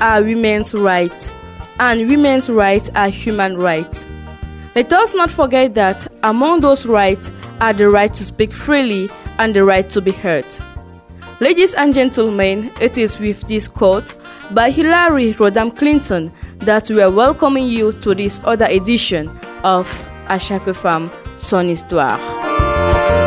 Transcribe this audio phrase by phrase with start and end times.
[0.00, 1.32] Are women's rights,
[1.78, 4.06] and women's rights are human rights.
[4.74, 9.08] Let us not forget that among those rights are the right to speak freely
[9.38, 10.46] and the right to be heard.
[11.40, 14.14] Ladies and gentlemen, it is with this quote
[14.52, 19.30] by Hillary Rodham Clinton that we are welcoming you to this other edition
[19.62, 19.86] of
[20.38, 23.25] chaque femme son histoire.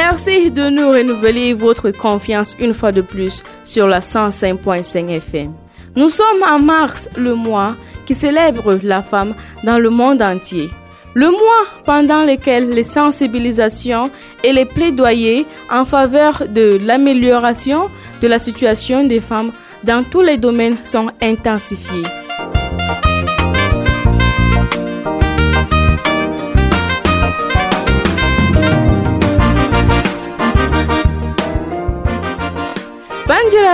[0.00, 5.52] Merci de nous renouveler votre confiance une fois de plus sur la 105.5 FM.
[5.96, 7.74] Nous sommes en mars, le mois
[8.06, 10.68] qui célèbre la femme dans le monde entier.
[11.14, 14.08] Le mois pendant lequel les sensibilisations
[14.44, 17.90] et les plaidoyers en faveur de l'amélioration
[18.22, 19.50] de la situation des femmes
[19.82, 22.04] dans tous les domaines sont intensifiés.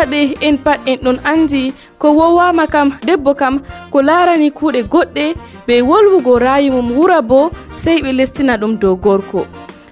[0.05, 3.60] bandiraɓe en pat en ɗon andi ko wowama kam debbo kam
[3.91, 5.34] ko larani kuuɗe goɗɗe
[5.66, 9.46] ɓe wolwugo rayu mum wura bo sey ɓe lestina ɗum dow gorko.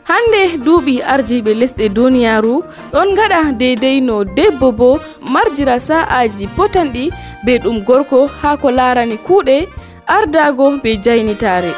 [0.04, 4.98] Hande duuɓi ardiɓe lesɗe duniyaru ɗon gaɗa deydey no debbo bo
[5.32, 7.10] marjira sa'aji potanɗi
[7.44, 9.68] be ɗum gorko ha ko larani kuuɗe
[10.06, 11.72] ardago be jaynitare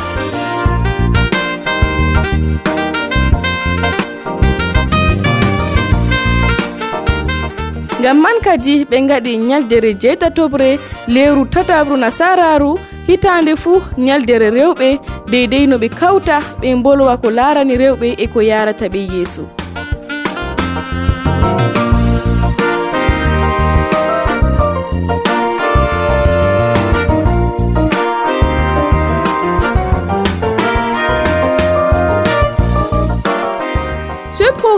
[8.05, 10.69] ngam man kadi ɓe gaɗi ñaldere jeetatoɓre
[11.15, 12.71] leeru tataɓru nasararu
[13.09, 14.89] hitande fuu ñaldere rewɓe
[15.31, 19.43] deydey no ɓe kawta ɓe bolwa ko larani rewɓe e ko yarata ɓe yeeso.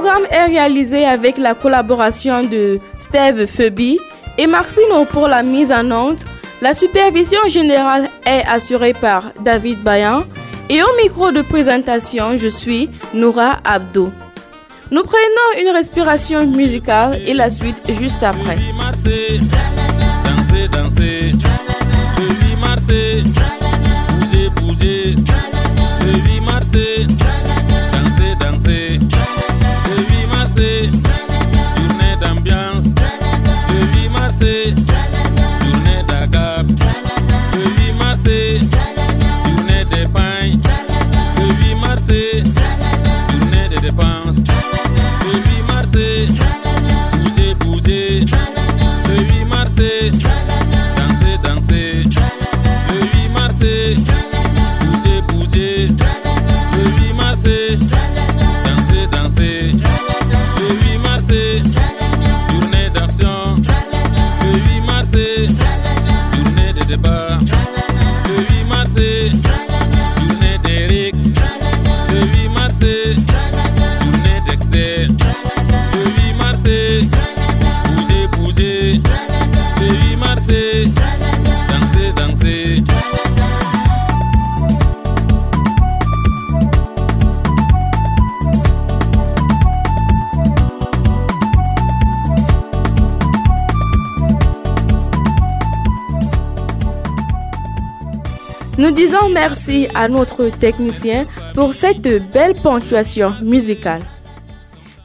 [0.01, 3.97] Programme est réalisé avec la collaboration de Steve Phoebe
[4.37, 6.21] et Marcino pour la mise en onde.
[6.61, 10.25] La supervision générale est assurée par David Bayan
[10.69, 14.13] et au micro de présentation, je suis Noura Abdou.
[14.91, 18.59] Nous prenons une respiration musicale et la suite juste après.
[98.87, 102.03] Nous disons merci à notre technicien pour cette
[102.33, 104.01] belle ponctuation musicale.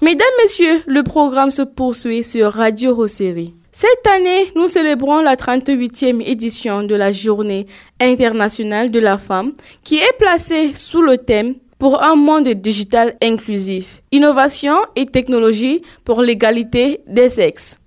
[0.04, 3.56] Mesdames, Messieurs, le programme se poursuit sur Radio Rosserie.
[3.72, 7.66] Cette année, nous célébrons la 38e édition de la Journée
[8.00, 14.04] internationale de la femme qui est placée sous le thème pour un monde digital inclusif,
[14.12, 17.81] innovation et technologie pour l'égalité des sexes.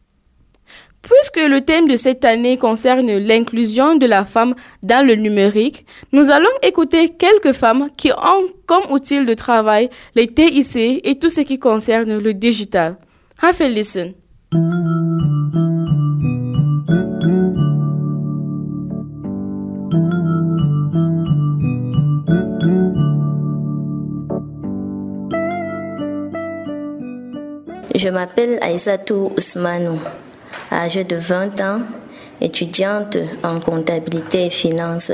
[1.04, 6.30] Puisque le thème de cette année concerne l'inclusion de la femme dans le numérique, nous
[6.30, 11.42] allons écouter quelques femmes qui ont comme outil de travail les TIC et tout ce
[11.42, 12.96] qui concerne le digital.
[13.42, 14.14] Have a listen.
[27.94, 29.98] Je m'appelle Aïssatou Ousmanou,
[30.74, 31.80] âgée de 20 ans,
[32.40, 35.12] étudiante en comptabilité et finance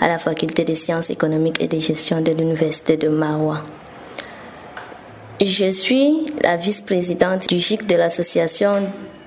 [0.00, 3.64] à la faculté des sciences économiques et de gestion de l'université de Maroua.
[5.40, 8.72] Je suis la vice-présidente du GIC de l'association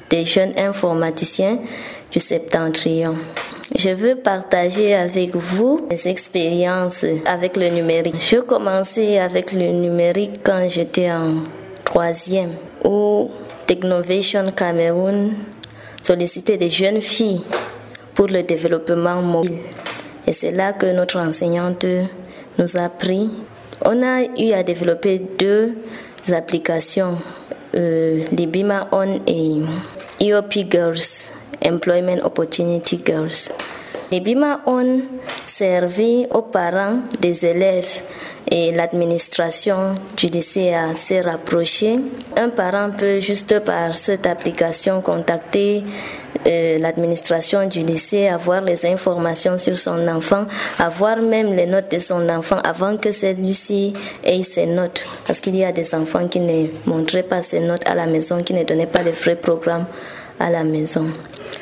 [0.10, 1.60] des jeunes informaticiens
[2.12, 3.16] du Septentrion.
[3.76, 8.16] Je veux partager avec vous mes expériences avec le numérique.
[8.20, 11.36] Je commençais avec le numérique quand j'étais en
[11.84, 12.52] troisième
[12.84, 13.32] où
[13.66, 15.34] Technovation Cameroun
[16.04, 17.42] sollicitait des jeunes filles
[18.14, 19.58] pour le développement mobile.
[20.28, 21.86] Et c'est là que notre enseignante
[22.60, 23.32] nous a pris.
[23.86, 25.74] On a eu à développer deux
[26.32, 27.18] applications,
[27.76, 29.62] euh, Libima On et
[30.22, 31.32] EOP Girls,
[31.66, 33.50] Employment Opportunity Girls.
[34.14, 35.02] Libima On
[35.48, 38.04] servait aux parents des élèves
[38.48, 41.96] et l'administration du lycée s'est rapprochée.
[42.38, 45.82] Un parent peut juste par cette application contacter
[46.46, 50.46] euh, l'administration du lycée, avoir les informations sur son enfant,
[50.78, 53.94] avoir même les notes de son enfant avant que celui-ci
[54.24, 55.04] ait ses notes.
[55.26, 58.44] Parce qu'il y a des enfants qui ne montraient pas ses notes à la maison,
[58.44, 59.88] qui ne donnaient pas de vrais programmes
[60.40, 61.08] à la maison.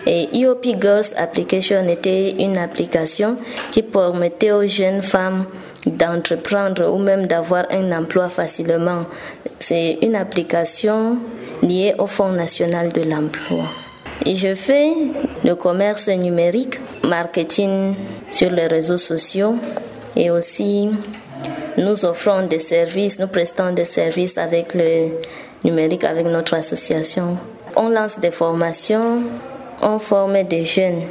[0.06, 3.38] Et EOP Girls Application était une application
[3.72, 5.46] qui permettait aux jeunes femmes
[5.86, 9.06] d'entreprendre ou même d'avoir un emploi facilement.
[9.60, 11.18] C'est une application
[11.62, 13.66] liée au Fonds national de l'emploi.
[14.26, 14.92] Je fais
[15.44, 17.96] le commerce numérique, marketing
[18.32, 19.56] sur les réseaux sociaux
[20.16, 20.90] et aussi
[21.78, 25.18] nous offrons des services, nous prestons des services avec le
[25.64, 27.38] numérique, avec notre association.
[27.76, 29.24] On lance des formations,
[29.82, 31.02] on forme des jeunes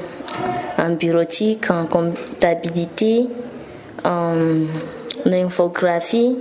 [0.79, 3.27] en bureautique, en comptabilité,
[4.05, 4.35] en
[5.27, 6.39] infographie,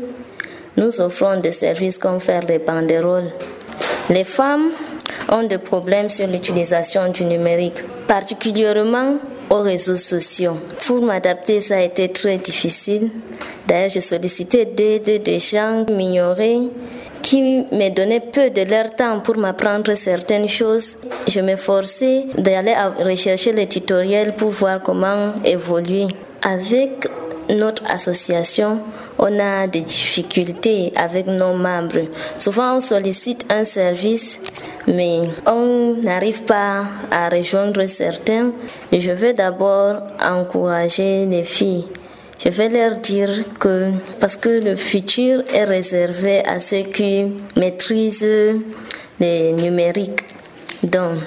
[0.78, 3.31] nous offrons des services comme faire des banderoles.
[4.10, 4.70] Les femmes
[5.30, 9.18] ont des problèmes sur l'utilisation du numérique, particulièrement
[9.50, 10.58] aux réseaux sociaux.
[10.86, 13.10] Pour m'adapter, ça a été très difficile.
[13.68, 16.60] D'ailleurs, j'ai sollicité d'aide des gens qui m'ignoraient,
[17.21, 20.98] qui me donnaient peu de leur temps pour m'apprendre certaines choses.
[21.27, 26.07] Je m'efforçais d'aller rechercher les tutoriels pour voir comment évoluer.
[26.42, 27.07] Avec
[27.50, 28.81] notre association,
[29.18, 32.07] on a des difficultés avec nos membres.
[32.38, 34.39] Souvent, on sollicite un service,
[34.88, 38.51] mais on n'arrive pas à rejoindre certains.
[38.94, 41.86] je veux d'abord encourager les filles.
[42.44, 43.91] Je vais leur dire que
[44.21, 47.25] parce que le futur est réservé à ceux qui
[47.57, 48.56] maîtrisent
[49.19, 50.21] les numériques.
[50.83, 51.19] Donc,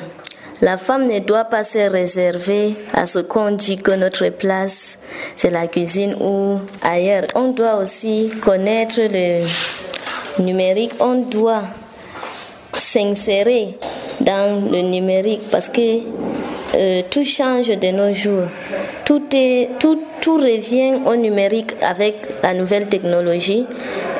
[0.62, 4.96] la femme ne doit pas se réserver à ce qu'on dit que notre place,
[5.36, 7.24] c'est la cuisine ou ailleurs.
[7.34, 9.44] On doit aussi connaître le
[10.42, 10.92] numérique.
[10.98, 11.64] On doit
[12.72, 13.76] s'insérer
[14.20, 15.98] dans le numérique parce que
[16.74, 18.48] euh, tout change de nos jours.
[19.04, 23.66] Tout, est, tout, tout revient au numérique avec la nouvelle technologie.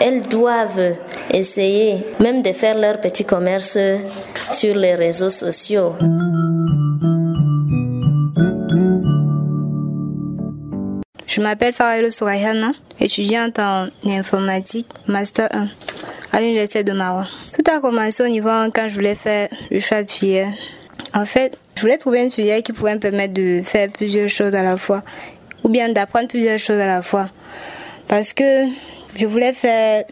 [0.01, 0.97] Elles doivent
[1.33, 3.79] essayer même de faire leur petit commerce
[4.51, 5.95] sur les réseaux sociaux.
[11.35, 15.69] Je m'appelle Farelo Sourayana, étudiante en informatique, Master 1,
[16.31, 17.25] à l'Université de Maroc.
[17.55, 20.53] Tout a commencé au niveau quand je voulais faire le choix de filière.
[21.15, 24.55] En fait, je voulais trouver une filière qui pouvait me permettre de faire plusieurs choses
[24.55, 25.03] à la fois,
[25.65, 27.31] ou bien d'apprendre plusieurs choses à la fois.
[28.09, 28.67] Parce que
[29.17, 30.05] je voulais faire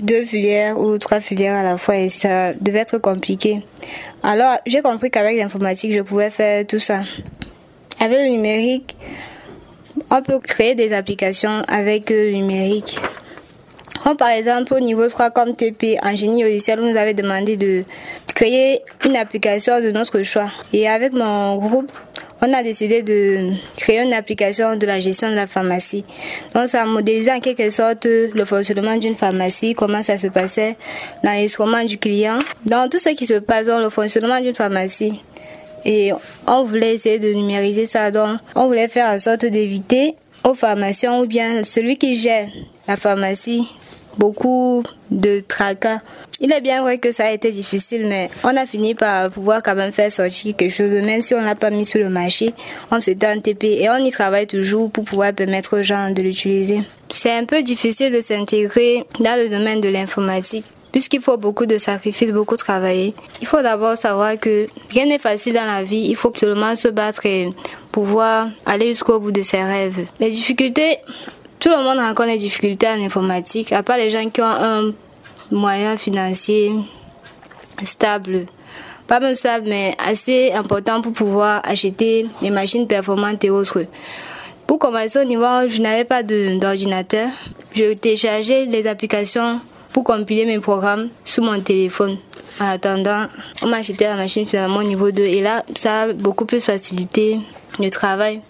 [0.00, 3.60] deux filières ou trois filières à la fois et ça devait être compliqué.
[4.22, 7.00] Alors, j'ai compris qu'avec l'informatique, je pouvais faire tout ça.
[7.98, 8.96] Avec le numérique,
[10.10, 12.98] on peut créer des applications avec le numérique.
[14.18, 17.84] Par exemple au niveau 3 comme TP en génie logiciel, vous nous avez demandé de
[18.34, 20.48] créer une application de notre choix.
[20.72, 21.92] Et avec mon groupe,
[22.42, 26.04] on a décidé de créer une application de la gestion de la pharmacie.
[26.54, 30.76] Donc ça a modélisé en quelque sorte le fonctionnement d'une pharmacie, comment ça se passait,
[31.22, 35.24] l'enregistrement du client, dans tout ce qui se passe dans le fonctionnement d'une pharmacie.
[35.84, 36.12] Et
[36.46, 38.10] on voulait essayer de numériser ça.
[38.10, 40.14] Donc, on voulait faire en sorte d'éviter
[40.44, 42.48] aux pharmaciens ou bien celui qui gère
[42.88, 43.68] la pharmacie
[44.20, 46.00] beaucoup de tracas.
[46.40, 49.62] Il est bien vrai que ça a été difficile, mais on a fini par pouvoir
[49.62, 52.54] quand même faire sortir quelque chose, même si on l'a pas mis sur le marché.
[52.90, 56.22] On s'était un TP et on y travaille toujours pour pouvoir permettre aux gens de
[56.22, 56.80] l'utiliser.
[57.08, 61.78] C'est un peu difficile de s'intégrer dans le domaine de l'informatique puisqu'il faut beaucoup de
[61.78, 63.14] sacrifices, beaucoup travailler.
[63.40, 66.06] Il faut d'abord savoir que rien n'est facile dans la vie.
[66.08, 67.48] Il faut seulement se battre et
[67.92, 70.06] pouvoir aller jusqu'au bout de ses rêves.
[70.18, 70.98] Les difficultés,
[71.60, 74.92] tout le monde rencontre les difficultés en informatique, à part les gens qui ont un
[75.52, 76.72] moyen financier
[77.84, 78.46] stable.
[79.06, 83.84] Pas même stable, mais assez important pour pouvoir acheter des machines performantes et autres.
[84.66, 87.28] Pour commencer au niveau, je n'avais pas d'ordinateur.
[87.74, 89.60] Je téléchargeais les applications
[89.92, 92.16] pour compiler mes programmes sur mon téléphone.
[92.60, 93.26] En attendant,
[93.62, 96.64] on m'a acheté la machine finalement au niveau 2 et là, ça a beaucoup plus
[96.64, 97.40] facilité
[97.78, 98.40] le travail.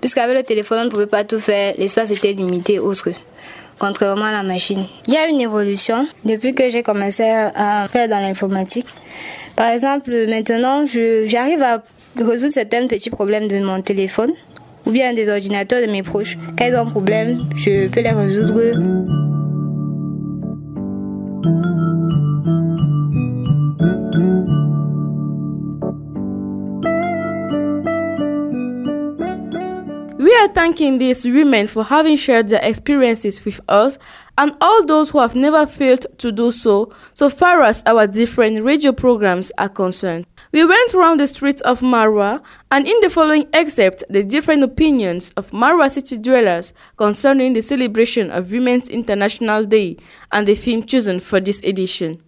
[0.00, 3.10] Puisqu'avec le téléphone, on ne pouvait pas tout faire, l'espace était limité autre
[3.78, 4.84] contrairement à la machine.
[5.06, 8.86] Il y a une évolution depuis que j'ai commencé à faire dans l'informatique.
[9.54, 11.82] Par exemple, maintenant, j'arrive à
[12.18, 14.32] résoudre certains petits problèmes de mon téléphone
[14.86, 16.38] ou bien des ordinateurs de mes proches.
[16.58, 18.62] Quand ils ont un problème, je peux les résoudre.
[30.26, 33.96] We are thanking these women for having shared their experiences with us
[34.36, 38.64] and all those who have never failed to do so, so far as our different
[38.64, 40.26] radio programs are concerned.
[40.50, 45.30] We went around the streets of Marwa and in the following excerpt the different opinions
[45.36, 49.96] of Marwa city dwellers concerning the celebration of Women's International Day
[50.32, 52.20] and the theme chosen for this edition.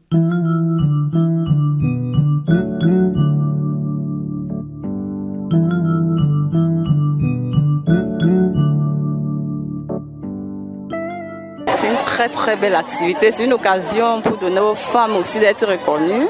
[11.81, 13.31] C'est une très très belle activité.
[13.31, 16.27] C'est une occasion pour donner aux femmes aussi d'être reconnues.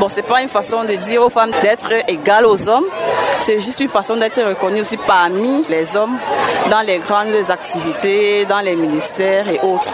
[0.00, 2.86] Bon, c'est pas une façon de dire aux femmes d'être égales aux hommes.
[3.38, 6.18] C'est juste une façon d'être reconnues aussi parmi les hommes
[6.70, 9.90] dans les grandes activités, dans les ministères et autres.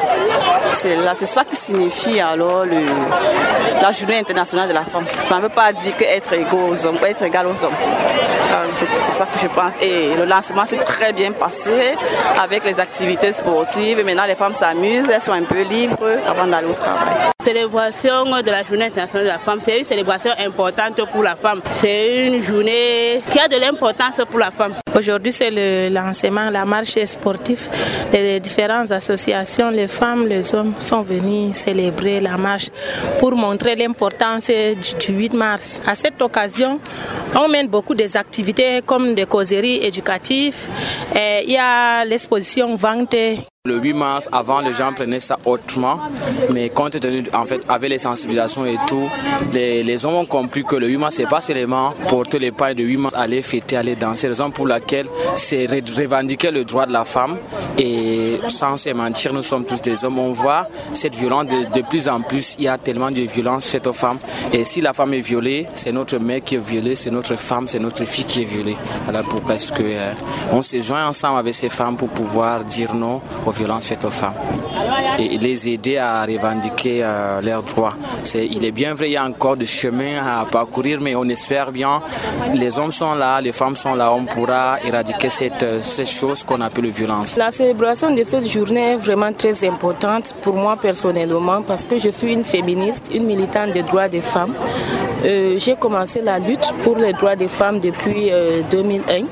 [0.73, 5.05] C'est là, c'est ça qui signifie alors la journée internationale de la femme.
[5.15, 7.77] Ça ne veut pas dire qu'être égaux aux hommes, être égal aux hommes.
[8.73, 9.73] C'est ça que je pense.
[9.81, 11.97] Et le lancement s'est très bien passé
[12.41, 13.99] avec les activités sportives.
[13.99, 17.31] Et maintenant, les femmes elles sont un peu libres avant d'aller au travail.
[17.43, 21.63] Célébration de la journée internationale de la femme, c'est une célébration importante pour la femme.
[21.73, 24.75] C'est une journée qui a de l'importance pour la femme.
[24.95, 27.69] Aujourd'hui, c'est le lancement, la marche sportive.
[28.13, 32.69] Les différentes associations, les femmes, les hommes sont venus célébrer la marche
[33.19, 35.81] pour montrer l'importance du 8 mars.
[35.87, 36.79] À cette occasion,
[37.35, 40.69] on mène beaucoup des activités comme des causeries éducatives.
[41.17, 43.17] Et il y a l'exposition vente
[43.67, 46.01] le 8 mars, avant, les gens prenaient ça autrement,
[46.51, 49.09] mais compte tenu, en fait, avec les sensibilisations et tout,
[49.53, 52.85] les, hommes ont compris que le 8 mars, c'est pas seulement porter les pailles de
[52.85, 57.05] 8 mars, aller fêter, aller danser, raison pour laquelle c'est revendiquer le droit de la
[57.05, 57.37] femme
[57.79, 60.19] et sans se mentir, nous sommes tous des hommes.
[60.19, 63.69] On voit cette violence de, de plus en plus, il y a tellement de violence
[63.69, 64.19] faite aux femmes
[64.53, 67.69] et si la femme est violée, c'est notre mère qui est violée, c'est notre femme,
[67.69, 68.77] c'est notre fille qui est violée.
[69.05, 70.13] Voilà pourquoi est-ce que euh,
[70.53, 74.11] on se joint ensemble avec ces femmes pour pouvoir dire non aux violences faites aux
[74.11, 74.35] femmes
[75.19, 77.95] et les aider à revendiquer euh, leurs droits.
[78.35, 81.73] Il est bien vrai, il y a encore du chemin à parcourir, mais on espère
[81.73, 82.03] bien,
[82.55, 86.61] les hommes sont là, les femmes sont là, on pourra éradiquer cette, ces choses qu'on
[86.61, 87.37] appelle violence.
[87.37, 92.09] La célébration de cette journée est vraiment très importante pour moi personnellement parce que je
[92.09, 94.55] suis une féministe, une militante des droits des femmes.
[95.25, 99.27] Euh, j'ai commencé la lutte pour les droits des femmes depuis euh, 2001.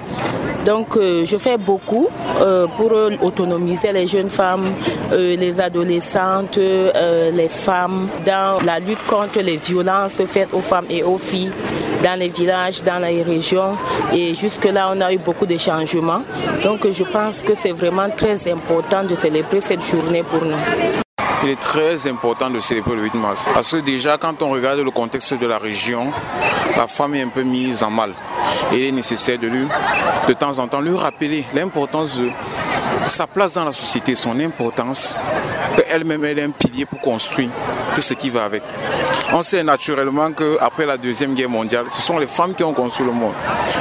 [0.68, 2.08] Donc euh, je fais beaucoup
[2.40, 2.92] euh, pour
[3.22, 4.72] autonomiser les jeunes femmes,
[5.12, 7.77] euh, les adolescentes, les femmes
[8.24, 11.52] dans la lutte contre les violences faites aux femmes et aux filles
[12.02, 13.76] dans les villages, dans les régions.
[14.12, 16.22] Et jusque-là, on a eu beaucoup de changements.
[16.62, 20.56] Donc je pense que c'est vraiment très important de célébrer cette journée pour nous.
[21.44, 23.48] Il est très important de célébrer le 8 mars.
[23.54, 26.10] Parce que déjà, quand on regarde le contexte de la région,
[26.76, 28.12] la femme est un peu mise en mal.
[28.72, 29.66] Il est nécessaire de lui,
[30.26, 32.30] de temps en temps, lui rappeler l'importance de
[33.06, 35.16] sa place dans la société, son importance,
[35.76, 37.50] qu'elle-même elle est un pilier pour construire
[37.94, 38.62] tout ce qui va avec.
[39.32, 43.06] On sait naturellement qu'après la Deuxième Guerre mondiale, ce sont les femmes qui ont construit
[43.06, 43.34] le monde.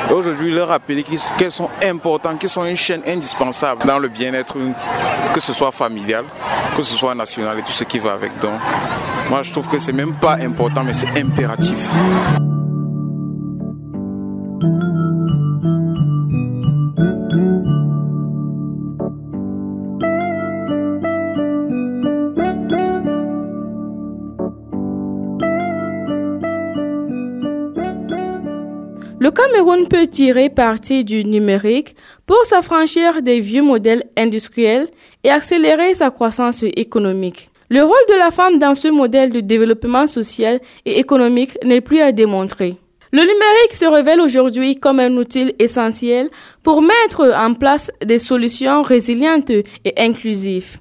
[0.10, 1.06] Et aujourd'hui, leur rappeler
[1.38, 4.56] qu'elles sont importantes, qu'elles sont une chaîne indispensable dans le bien-être,
[5.34, 6.26] que ce soit familial,
[6.76, 8.38] que ce soit national et tout ce qui va avec.
[8.40, 8.60] Donc,
[9.30, 11.78] moi, je trouve que c'est même pas important, mais c'est impératif.
[29.28, 34.88] Le Cameroun peut tirer parti du numérique pour s'affranchir des vieux modèles industriels
[35.26, 37.50] et accélérer sa croissance économique.
[37.70, 42.00] Le rôle de la femme dans ce modèle de développement social et économique n'est plus
[42.00, 42.78] à démontrer.
[43.12, 46.30] Le numérique se révèle aujourd'hui comme un outil essentiel
[46.64, 50.78] pour mettre en place des solutions résilientes et inclusives.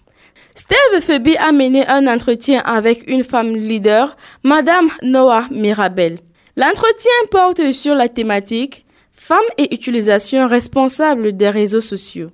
[0.54, 6.18] Steve Febi a mené un entretien avec une femme leader, Madame Noah Mirabel.
[6.58, 12.30] L'entretien porte sur la thématique Femmes et utilisation responsable des réseaux sociaux.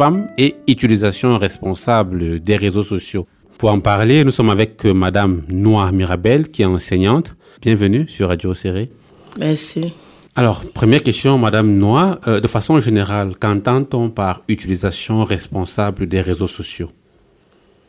[0.00, 3.26] femmes et utilisation responsable des réseaux sociaux.
[3.60, 7.36] Pour en parler, nous sommes avec euh, Madame Noah Mirabel, qui est enseignante.
[7.60, 8.90] Bienvenue sur Radio Serré.
[9.38, 9.92] Merci.
[10.34, 12.18] Alors, première question, Madame Noah.
[12.26, 16.88] Euh, de façon générale, qu'entend-on par utilisation responsable des réseaux sociaux?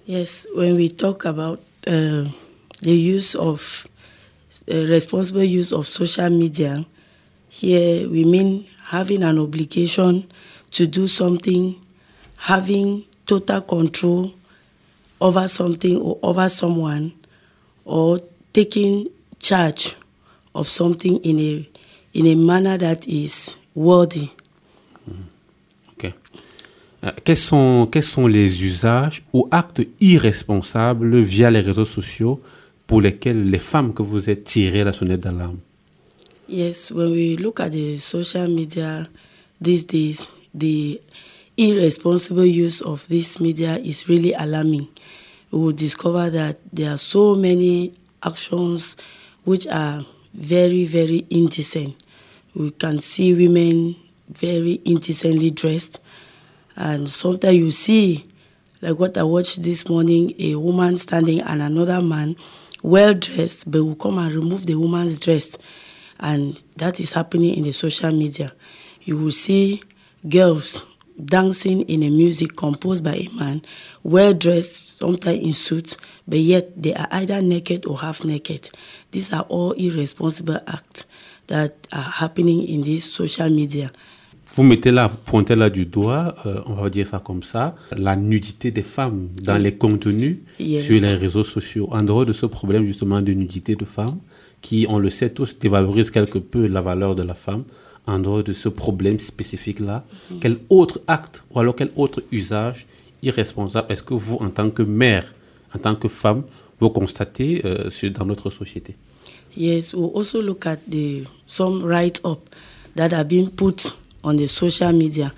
[0.10, 2.25] Yes, when we talk about uh,
[2.82, 3.88] the use of
[4.70, 6.84] uh, responsible use of social media,
[7.50, 10.24] here we mean having an obligation
[10.72, 11.75] to do something
[12.50, 14.34] having total control
[15.22, 17.13] over something or over someone
[17.86, 18.20] or
[18.51, 19.08] taking
[19.40, 19.96] charge
[20.54, 21.70] of something in a
[22.13, 24.30] in a manner that is worthy.
[27.04, 32.40] Euh, quels, sont, quels sont les usages ou actes irresponsables via les réseaux sociaux
[32.86, 35.58] pour lesquels les femmes que vous êtes tirées la sonnette d'alarme?
[36.48, 39.08] Yes, when we look at the social media
[39.60, 41.01] these days, the
[41.58, 44.88] irresponsible use of this media is really alarming.
[45.51, 47.93] We will discover that there are so many
[48.24, 48.96] actions
[49.43, 52.01] which are very, very indecent.
[52.55, 53.98] We can see women
[54.29, 56.00] very indecently dressed,
[56.77, 58.25] and sometimes you see,
[58.81, 62.37] like what I watched this morning, a woman standing and another man
[62.81, 65.57] well dressed, but will come and remove the woman's dress,
[66.20, 68.53] and that is happening in the social media.
[69.03, 69.81] You will see
[70.27, 70.85] girls
[71.25, 73.62] dancing in a music composed by a man,
[74.03, 78.70] well dressed, sometimes in suits, but yet they are either naked or half naked.
[79.12, 81.05] These are all irresponsible acts
[81.48, 83.92] that are happening in this social media.
[84.55, 87.74] Vous mettez là, vous pointez là du doigt, euh, on va dire ça comme ça,
[87.96, 90.86] la nudité des femmes dans les contenus Yes.
[90.86, 91.88] sur les réseaux sociaux.
[91.92, 94.18] En dehors de ce problème justement de nudité de femmes,
[94.62, 97.64] qui, on le sait tous, dévalorise quelque peu la valeur de la femme,
[98.07, 100.05] en dehors de ce problème spécifique-là,
[100.40, 102.85] quel autre acte ou alors quel autre usage
[103.22, 105.33] irresponsable est-ce que vous, en tant que mère,
[105.75, 106.44] en tant que femme,
[106.79, 108.96] vous constatez euh, dans notre société?
[109.55, 112.50] Yes, we'll also look at the some write-up
[112.96, 115.31] that are being put on the social media,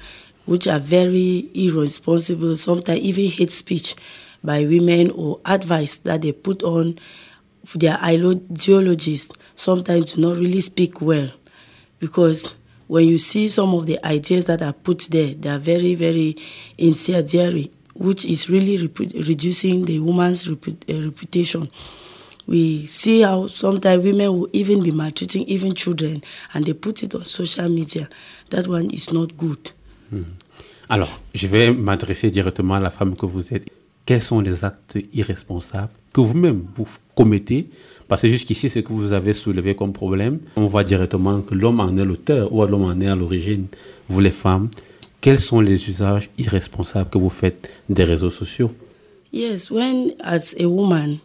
[0.46, 3.96] which are very irresponsible, sometimes even hate speech
[4.44, 6.96] by women or advice that they put on
[7.76, 11.30] their ideologies, sometimes do not really speak well.
[12.04, 12.56] Because
[12.88, 16.36] when you see some of the ideas that are put there, they are very, very
[16.78, 20.54] incendiary, which is really reducing the woman's uh,
[20.90, 21.70] reputation.
[22.46, 26.22] We see how sometimes women will even be maltreating even children
[26.54, 28.10] and they put it on social media.
[28.50, 29.72] That one is not good.
[30.90, 33.72] Alors, je vais m'adresser directement à la femme que vous êtes.
[34.06, 37.66] Quels sont les actes irresponsables que vous-même vous commettez?
[38.08, 41.80] Parce que jusqu'ici, ce que vous avez soulevé comme problème, on voit directement que l'homme
[41.80, 43.68] en est l'auteur ou l'homme en est à l'origine.
[44.10, 44.70] Vous les femmes,
[45.22, 48.72] quels sont les usages irresponsables que vous faites des réseaux sociaux?
[49.32, 51.20] Yes, when as a woman,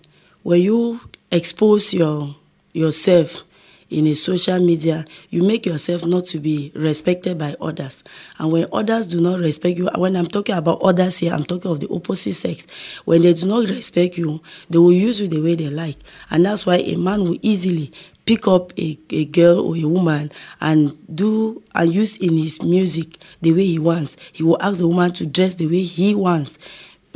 [0.44, 2.34] when you expose your
[2.74, 3.44] yourself
[3.90, 8.04] in a social media, you make yourself not to be respected by others.
[8.38, 11.70] And when others do not respect you, when I'm talking about others here, I'm talking
[11.70, 12.66] of the opposite sex.
[13.04, 15.96] When they do not respect you, they will use you the way they like.
[16.30, 17.92] And that's why a man will easily
[18.26, 23.18] pick up a, a girl or a woman and do and use in his music
[23.40, 24.16] the way he wants.
[24.32, 26.58] He will ask the woman to dress the way he wants.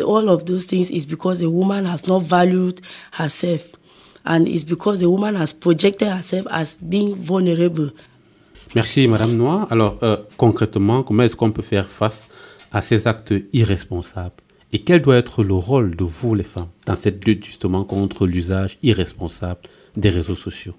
[0.02, 2.80] All of those things is because the woman has not valued
[3.12, 3.72] herself
[4.24, 7.90] and it's because the woman has projected herself as being vulnerable.
[8.74, 9.66] Merci, Madame Noir.
[9.70, 12.26] Alors, euh, concrètement, comment est-ce qu'on peut faire face
[12.72, 14.35] à ces actes irresponsables?
[14.72, 18.26] Et quel doit être le rôle de vous, les femmes, dans cette lutte justement contre
[18.26, 19.61] l'usage irresponsable
[19.96, 20.74] des réseaux sociaux?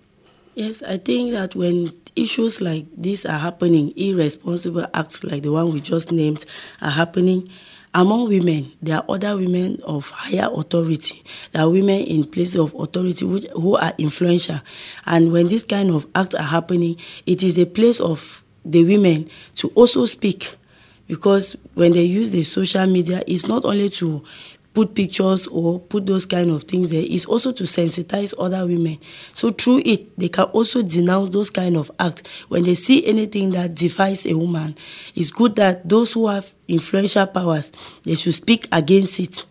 [0.56, 5.72] Yes, I think that when issues like this are happening, irresponsible acts like the one
[5.72, 6.46] we just named
[6.82, 7.44] are happening,
[7.94, 11.24] among women, there are other women of higher authority.
[11.52, 14.60] There are women in places of authority which, who are influential.
[15.06, 19.30] And when this kind of acts are happening, it is the place of the women
[19.56, 20.56] to also speak.
[21.08, 24.24] Because when they use the social media, it's not only to
[24.74, 28.98] put pictures or put those kind of things there is also to sensitize other women.
[29.34, 32.24] So through it, they can also denounce those kind of acts.
[32.48, 34.76] When they see anything that defies a woman,
[35.16, 37.72] it's good that those who have influential powers,
[38.04, 39.46] they should speak against it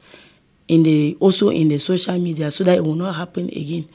[0.68, 3.88] in the also in the social media so that it will not happen again.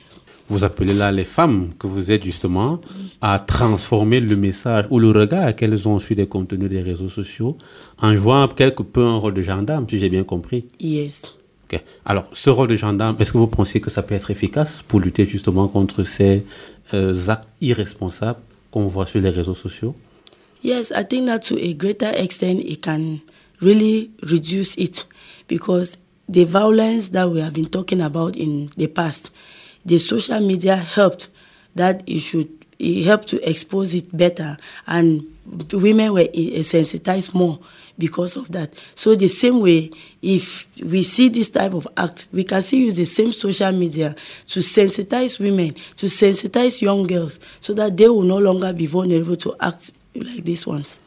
[0.50, 2.80] Vous appelez là les femmes que vous êtes justement
[3.22, 7.58] à transformer le message ou le regard qu'elles ont sur les contenus des réseaux sociaux
[8.02, 10.66] en jouant quelque peu un rôle de gendarme, si j'ai bien compris.
[10.80, 11.38] Yes.
[11.70, 11.82] Ok.
[12.06, 15.02] Alors, ce rôle de gendarme, est-ce que vous pensez que ça peut être efficace pour
[15.02, 16.46] lutter justement contre ces
[16.94, 18.40] euh, actes irresponsables
[18.72, 19.94] qu'on voit sur les réseaux sociaux?
[20.64, 23.20] Yes, I think that to a greater extent it can
[23.62, 25.08] really reduce it
[25.48, 25.98] because
[26.30, 29.32] the violence that we have been talking about in the past,
[29.88, 31.30] the social media helped
[31.76, 32.48] that it should
[32.80, 35.24] it helped to expose it better and
[35.74, 37.58] women were i- sensitized more
[37.98, 38.70] because of that.
[38.94, 39.90] So the same way,
[40.22, 44.14] if we see this type of act, we can still use the same social media
[44.50, 49.36] to sensitize women, to sensitize young girls, so that they will no longer be vulnerable
[49.38, 51.00] to act like these ones.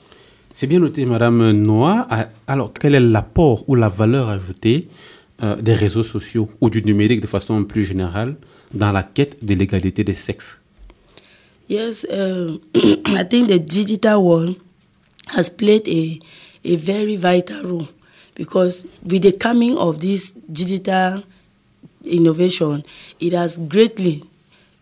[0.52, 2.08] C'est bien noté, Madame Noah.
[2.10, 4.88] Ah, Alors, quel est l'apport ou la valeur ajoutée
[5.44, 8.34] euh, des réseaux sociaux ou du numérique de façon plus générale
[8.74, 10.56] dans la quête de l'égalité des sexes
[11.68, 14.56] Yes, uh, I think the digital world
[15.28, 16.18] has played a,
[16.64, 17.88] a very vital role
[18.34, 21.22] because with the coming of this digital
[22.04, 22.82] innovation,
[23.20, 24.24] it has greatly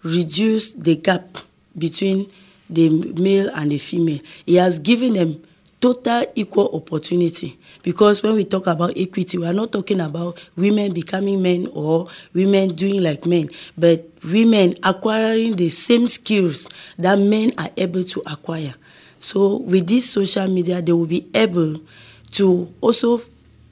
[0.02, 1.36] reduced the gap
[1.76, 2.30] between
[2.70, 2.88] the
[3.20, 4.20] male and the female.
[4.46, 5.42] It has given them
[5.82, 10.92] total equal opportunity because when we talk about equity we are not talking about women
[10.92, 13.48] becoming men or women doing like men
[13.78, 18.74] but women acquiring the same skills that men are able to acquire.
[19.18, 21.80] So with this social media they will be able
[22.32, 23.22] to also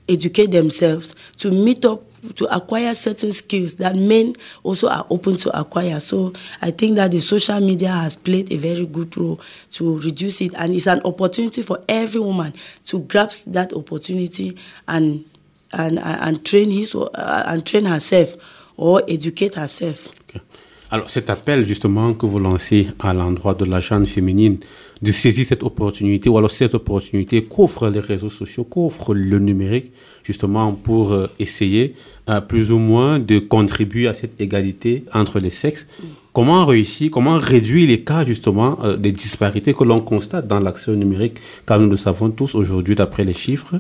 [0.09, 2.01] educate themselves to meet up
[2.35, 6.01] to acquire certain skills that men also are open to acquire.
[6.01, 9.41] So I think that the social media has played a very good role
[9.73, 12.55] to reduce it, and it's an opportunity for every woman
[12.87, 14.57] to grasp that opportunity
[14.89, 15.25] and
[15.73, 18.37] and and train his uh, and train herself
[18.77, 20.09] or educate herself.
[20.21, 20.41] Ok.
[20.89, 24.59] Alors, cet appel justement que vous lancez à l'endroit de la jeune féminine
[25.03, 29.91] de saisir cette opportunité, ou alors cette opportunité qu'offrent les réseaux sociaux, qu'offre le numérique,
[30.23, 31.95] justement pour euh, essayer
[32.31, 35.87] euh, plus ou moins de contribuer à cette égalité entre les sexes.
[36.33, 40.93] Comment réussir, comment réduire les cas justement euh, des disparités que l'on constate dans l'accès
[40.93, 43.77] au numérique, car nous le savons tous aujourd'hui d'après les chiffres,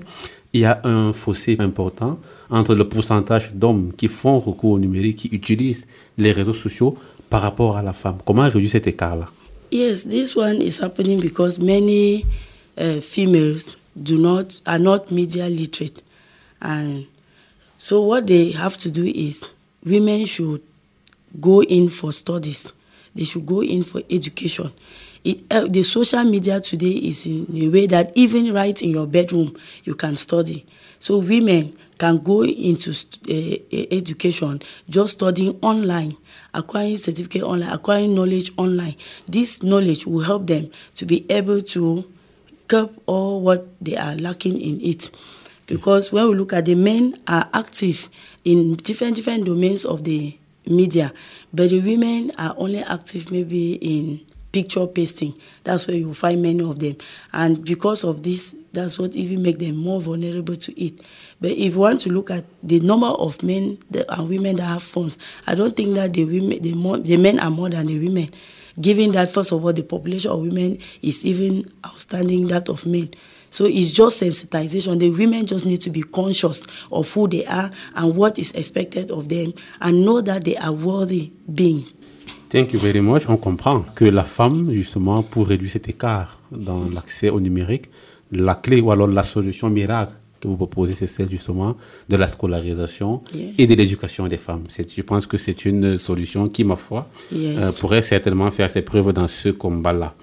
[0.52, 2.18] il y a un fossé important
[2.50, 6.96] entre le pourcentage d'hommes qui font recours au numérique, qui utilisent les réseaux sociaux
[7.28, 8.18] par rapport à la femme.
[8.24, 9.26] Comment réduire cet écart-là?
[9.72, 12.24] Yes, this one is happening because many
[12.78, 16.02] uh, females do not are not media literate,
[16.60, 17.04] and
[17.76, 19.52] so what they have to do is
[19.84, 20.60] women should
[21.40, 22.72] go in for studies.
[23.16, 24.70] They should go in for education.
[25.26, 29.08] It, uh, the social media today is in a way that even right in your
[29.08, 30.64] bedroom you can study.
[31.00, 33.56] So women can go into uh,
[33.90, 36.16] education just studying online
[36.54, 38.94] acquiring certificate online acquiring knowledge online
[39.26, 42.04] this knowledge will help them to be able to
[42.68, 45.10] curb all what they are lacking in it
[45.66, 48.08] because when we look at the men are active
[48.44, 50.36] in different different domains of the
[50.66, 51.12] media
[51.52, 54.20] but the women are only active maybe in
[54.56, 55.38] picture pasting.
[55.64, 56.96] That's where you find many of them.
[57.34, 61.00] And because of this that's what even make them more vulnerable to it.
[61.40, 64.82] But if you want to look at the number of men and women that have
[64.82, 67.98] phones i don't think that the women the, more, the men are more than the
[67.98, 68.28] women.
[68.80, 73.10] Given that first of all the population of women is even outstanding that of men.
[73.50, 74.98] So it's just sensitization.
[74.98, 79.10] The women just need to be conscious of who they are and what is expected
[79.10, 81.92] of them and know that they are worthy beings
[82.48, 83.22] Thank you very much.
[83.28, 87.86] On comprend que la femme, justement, pour réduire cet écart dans l'accès au numérique,
[88.30, 91.76] la clé ou alors la solution miracle que vous proposez, c'est celle justement
[92.08, 93.52] de la scolarisation Yeah.
[93.58, 94.64] et de l'éducation des femmes.
[94.96, 97.58] Je pense que c'est une solution qui, ma foi, Yes.
[97.58, 100.14] euh, pourrait certainement faire ses preuves dans ce combat-là.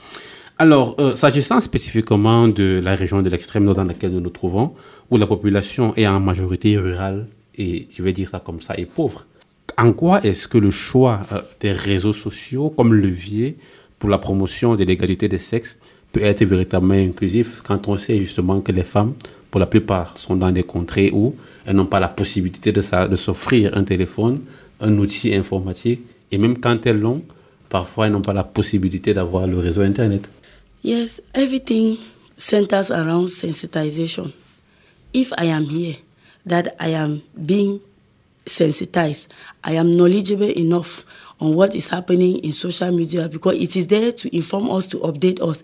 [0.60, 4.74] Alors, euh, s'agissant spécifiquement de la région de l'extrême nord dans laquelle nous nous trouvons,
[5.10, 8.86] où la population est en majorité rurale et, je vais dire ça comme ça, est
[8.86, 9.26] pauvre,
[9.78, 13.58] en quoi est-ce que le choix euh, des réseaux sociaux comme levier
[14.00, 15.80] pour la promotion de l'égalité des sexes
[16.12, 19.14] peut être véritablement inclusif quand on sait justement que les femmes
[19.54, 23.78] pour la plupart, sont dans des contrées où elles n'ont pas la possibilité de, s'offrir
[23.78, 24.40] un téléphone,
[24.80, 26.02] un outil informatique.
[26.32, 27.22] Et même quand elles l'ont,
[27.70, 30.28] parfois, elles n'ont pas la possibilité d'avoir le réseau Internet?
[30.84, 31.98] Yes, everything
[32.36, 34.32] centers around sensitization.
[35.14, 35.98] If I am here,
[36.48, 37.80] that I am being
[38.46, 41.06] sensitized, I am knowledgeable enough
[41.40, 44.98] on what is happening in social media because it is there to inform us, to
[45.00, 45.64] update us.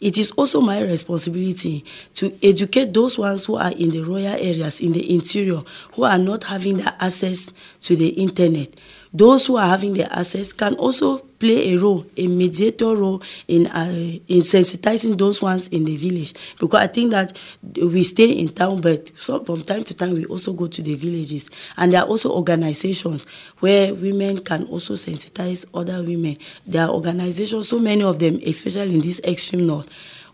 [0.00, 1.84] It is also my responsibility
[2.14, 5.62] to educate those ones who are in the rural areas, in the interior,
[5.94, 8.68] who are not having the access to the internet.
[9.16, 13.66] Those who are having the access can also play a role, a mediator role in
[13.66, 16.34] uh, in sensitizing those ones in the village.
[16.60, 17.34] Because I think that
[17.80, 21.48] we stay in town, but from time to time we also go to the villages,
[21.78, 23.24] and there are also organizations
[23.60, 26.36] where women can also sensitize other women.
[26.66, 29.88] There are organizations, so many of them, especially in this extreme north,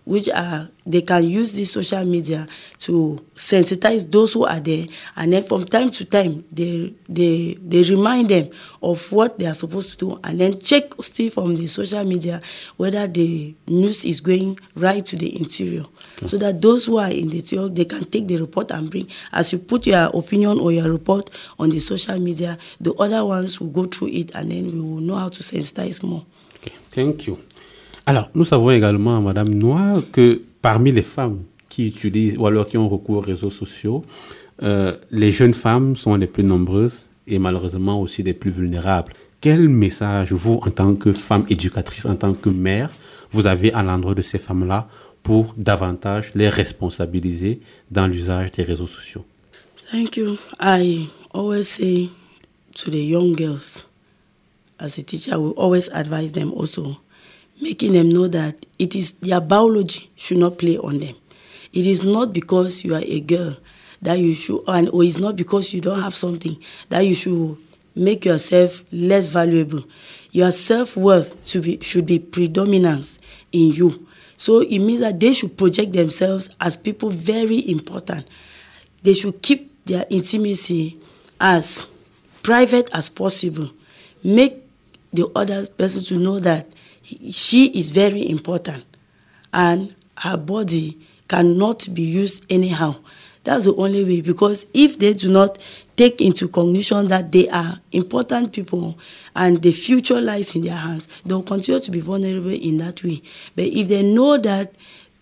[0.05, 2.47] which are they can use this social media
[2.79, 4.87] to sensitize those who are there.
[5.15, 8.51] And then from time to time they they they remind them
[8.83, 12.41] of what they are supposed to do and then check still from the social media
[12.77, 15.85] whether the news is going right to the interior.
[16.25, 19.09] So that those who are in the interior they can take the report and bring.
[19.33, 23.61] As you put your opinion or your report on the social media the other ones
[23.61, 26.27] will go through it and then we will know how to sensitize more.
[26.57, 27.39] Ok, Thank you.
[28.05, 32.77] Alors, nous savons également, Madame Noir, que parmi les femmes qui utilisent ou alors qui
[32.77, 34.05] ont recours aux réseaux sociaux,
[34.63, 39.13] euh, les jeunes femmes sont les plus nombreuses et malheureusement aussi les plus vulnérables.
[39.41, 42.91] Quel message, vous, en tant que femme éducatrice, en tant que mère,
[43.31, 44.89] vous avez à l'endroit de ces femmes-là
[45.23, 47.61] pour davantage les responsabiliser
[47.91, 49.25] dans l'usage des réseaux sociaux?
[49.91, 50.37] Thank you.
[50.61, 52.09] I always say
[52.77, 53.89] to the young girls,
[54.79, 56.97] as a teacher, I will always advise them also,
[57.63, 61.15] making them know that it is their biology should not play on them.
[61.73, 63.57] It is not because you are a girl
[64.03, 66.57] that you should, and or it's not because you don't have something
[66.89, 67.57] that you should
[67.95, 69.85] make yourself less valuable.
[70.33, 73.19] Your self worth should be should be predominant
[73.53, 74.07] in you.
[74.37, 78.27] So it means that they should project themselves as people very important
[79.03, 80.99] they should keep their intimacy
[81.41, 81.89] as
[82.43, 83.71] private as possible.
[84.25, 84.63] Make
[85.13, 86.69] the other person to know that
[87.31, 88.85] she is very important
[89.53, 92.97] and her body cannot be used anyhow.
[93.45, 95.59] That's the only way because if they do not
[95.97, 98.99] take into cognition that they are important people
[99.35, 103.23] and the future lies in their hands, they'll continue to be vulnerable in that way.
[103.57, 104.75] But if they know that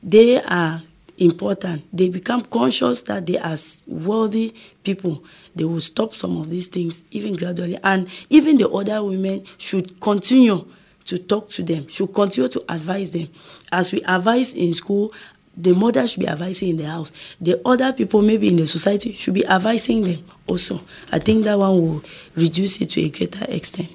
[0.03, 0.83] they are
[1.21, 1.85] important.
[1.93, 5.23] They become conscious that they are worthy people.
[5.55, 7.79] They will stop some of these things even gradually.
[7.85, 10.67] And even the other women should continue
[11.11, 13.29] to talk to them, should continue to advise them.
[13.71, 15.13] As we advise in school,
[15.57, 17.13] the mother should be advising in the house.
[17.41, 20.81] The other people, maybe in the society, should be advising them also.
[21.13, 22.03] I think that one will
[22.37, 23.91] reduce it to a greater extent.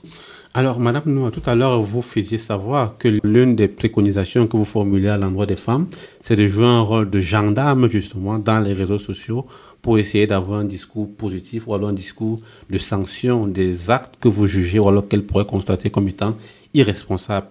[0.57, 4.63] Alors, Madame Noah, tout à l'heure, vous faisiez savoir que l'une des préconisations que vous
[4.63, 5.87] formulez à l'endroit des femmes,
[6.21, 9.45] c'est de jouer un rôle de gendarme, justement, dans les réseaux sociaux
[9.81, 14.29] pour essayer d'avoir un discours positif ou alors un discours de sanction des actes que
[14.29, 16.37] vous jugez ou alors qu'elles pourraient constater comme étant
[16.75, 17.47] irresponsables.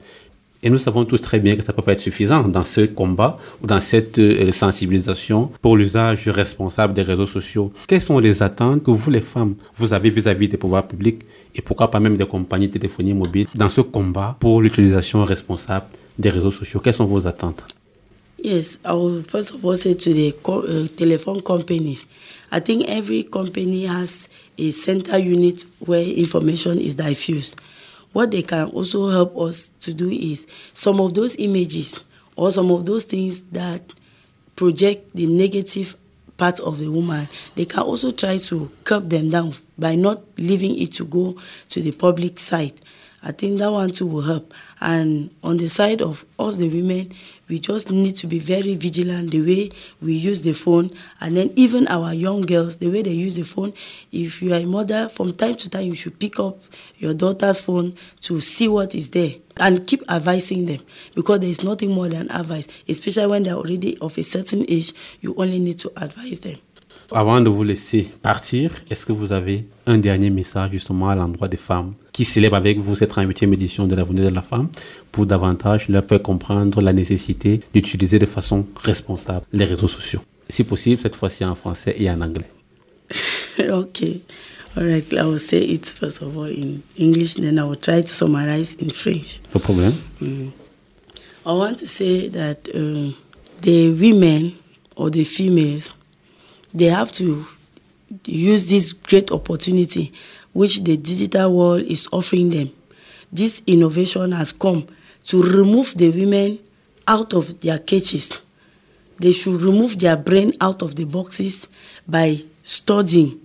[0.62, 2.82] Et nous savons tous très bien que ça ne peut pas être suffisant dans ce
[2.86, 7.70] combat ou dans cette euh, sensibilisation pour l'usage responsable des réseaux sociaux.
[7.86, 11.20] Quelles sont les attentes que vous, les femmes, vous avez vis-à-vis des pouvoirs publics
[11.54, 15.86] et pourquoi pas même des compagnies de téléphonie mobile dans ce combat pour l'utilisation responsable
[16.18, 16.80] des réseaux sociaux?
[16.82, 17.62] Quelles sont vos attentes?
[18.42, 22.06] Yes, I will first of all say to the co- uh, telephone companies,
[22.50, 27.56] I think every company has a center unit where information is diffused.
[28.14, 32.04] What they can also help us to do is some of those images
[32.36, 33.92] or some of those things that
[34.54, 35.96] project the negative
[36.36, 40.78] part of the woman, they can also try to curb them down by not leaving
[40.78, 41.36] it to go
[41.70, 42.80] to the public side.
[43.26, 44.52] I think that one too will help.
[44.82, 47.14] And on the side of us, the women,
[47.48, 49.70] we just need to be very vigilant the way
[50.02, 50.90] we use the phone.
[51.20, 53.72] And then even our young girls, the way they use the phone.
[54.12, 56.60] If you are a mother, from time to time, you should pick up
[56.98, 60.80] your daughter's phone to see what is there and keep advising them
[61.14, 64.92] because there is nothing more than advice, especially when they're already of a certain age.
[65.22, 66.58] You only need to advise them.
[67.12, 71.48] Avant de vous laisser partir, est-ce que vous avez un dernier message justement à l'endroit
[71.48, 74.68] des femmes qui célèbrent avec vous cette 38e édition de l'avenir de la femme
[75.12, 80.20] pour davantage leur faire comprendre la nécessité d'utiliser de façon responsable les réseaux sociaux?
[80.48, 82.50] Si possible, cette fois-ci en français et en anglais.
[83.70, 84.22] okay.
[84.76, 85.12] All right.
[85.12, 88.76] I will say it first of all in English, then I will try to summarize
[88.80, 89.40] in French.
[89.52, 89.94] Pas de problème.
[90.20, 90.50] Mm.
[91.46, 93.12] I want to say that uh,
[93.60, 94.52] the women
[94.96, 95.94] or the females
[96.74, 97.46] they have to
[98.26, 100.12] use this great opportunity
[100.52, 102.70] which the digital world is offering them.
[103.32, 104.86] This innovation has come
[105.26, 106.58] to remove the women
[107.06, 108.42] out of their cages.
[109.18, 111.68] They should remove their brain out of the boxes
[112.06, 113.40] by studying,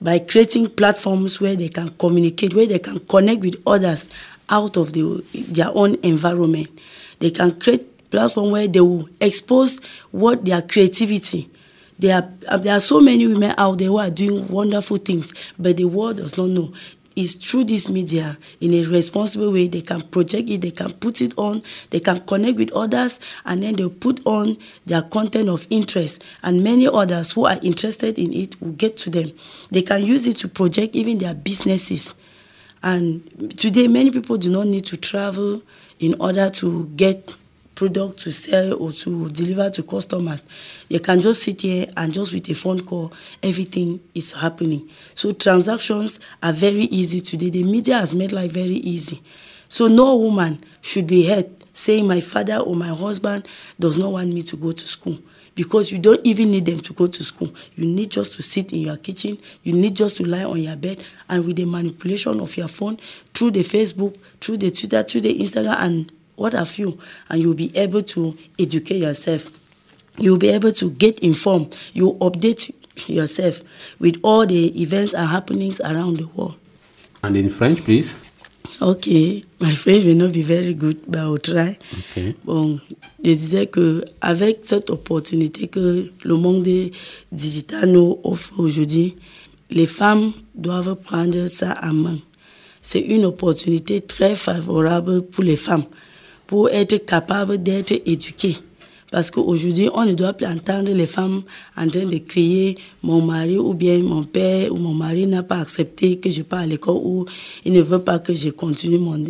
[0.00, 4.08] by creating platforms where they can communicate, where they can connect with others
[4.48, 6.68] out of the, their own environment.
[7.18, 11.48] They can create platform where they will expose what their creativity.
[11.98, 15.32] There are, uh, there are so many women out there who are doing wonderful things,
[15.58, 16.72] but the world does not know.
[17.16, 21.22] It's through this media in a responsible way they can project it, they can put
[21.22, 25.66] it on, they can connect with others, and then they put on their content of
[25.70, 26.22] interest.
[26.42, 29.32] And many others who are interested in it will get to them.
[29.70, 32.14] They can use it to project even their businesses.
[32.82, 35.62] And today, many people do not need to travel
[35.98, 37.34] in order to get
[37.76, 40.44] product to sell or to deliver to customers.
[40.88, 43.12] You can just sit here and just with a phone call,
[43.42, 44.90] everything is happening.
[45.14, 47.50] So transactions are very easy today.
[47.50, 49.22] The media has made life very easy.
[49.68, 53.46] So no woman should be hurt saying my father or my husband
[53.78, 55.18] does not want me to go to school
[55.54, 57.52] because you don't even need them to go to school.
[57.74, 59.38] You need just to sit in your kitchen.
[59.62, 62.98] You need just to lie on your bed and with the manipulation of your phone
[63.34, 67.54] through the Facebook, through the Twitter, through the Instagram and what have you, and you'll
[67.54, 69.50] be able to educate yourself.
[70.18, 71.76] You'll be able to get informed.
[71.92, 72.72] You'll update
[73.08, 73.60] yourself
[73.98, 76.56] with all the events and happenings around the world.
[77.22, 78.16] And in French, please.
[78.80, 81.78] Ok, my French may not be very good, but I'll try.
[82.10, 82.34] Okay.
[82.44, 82.80] Bon,
[83.24, 86.66] je disais que avec cette opportunité que le monde
[87.32, 89.16] digital nous offre aujourd'hui,
[89.70, 92.18] les femmes doivent prendre ça en main.
[92.82, 95.84] C'est une opportunité très favorable pour les femmes
[96.46, 98.56] pour être capable d'être éduquées.
[99.10, 101.42] Parce qu'aujourd'hui, on ne doit plus entendre les femmes
[101.76, 105.60] en train de crier mon mari ou bien mon père ou mon mari n'a pas
[105.60, 107.24] accepté que je parte à l'école ou
[107.64, 109.24] il ne veut pas que je continue mon,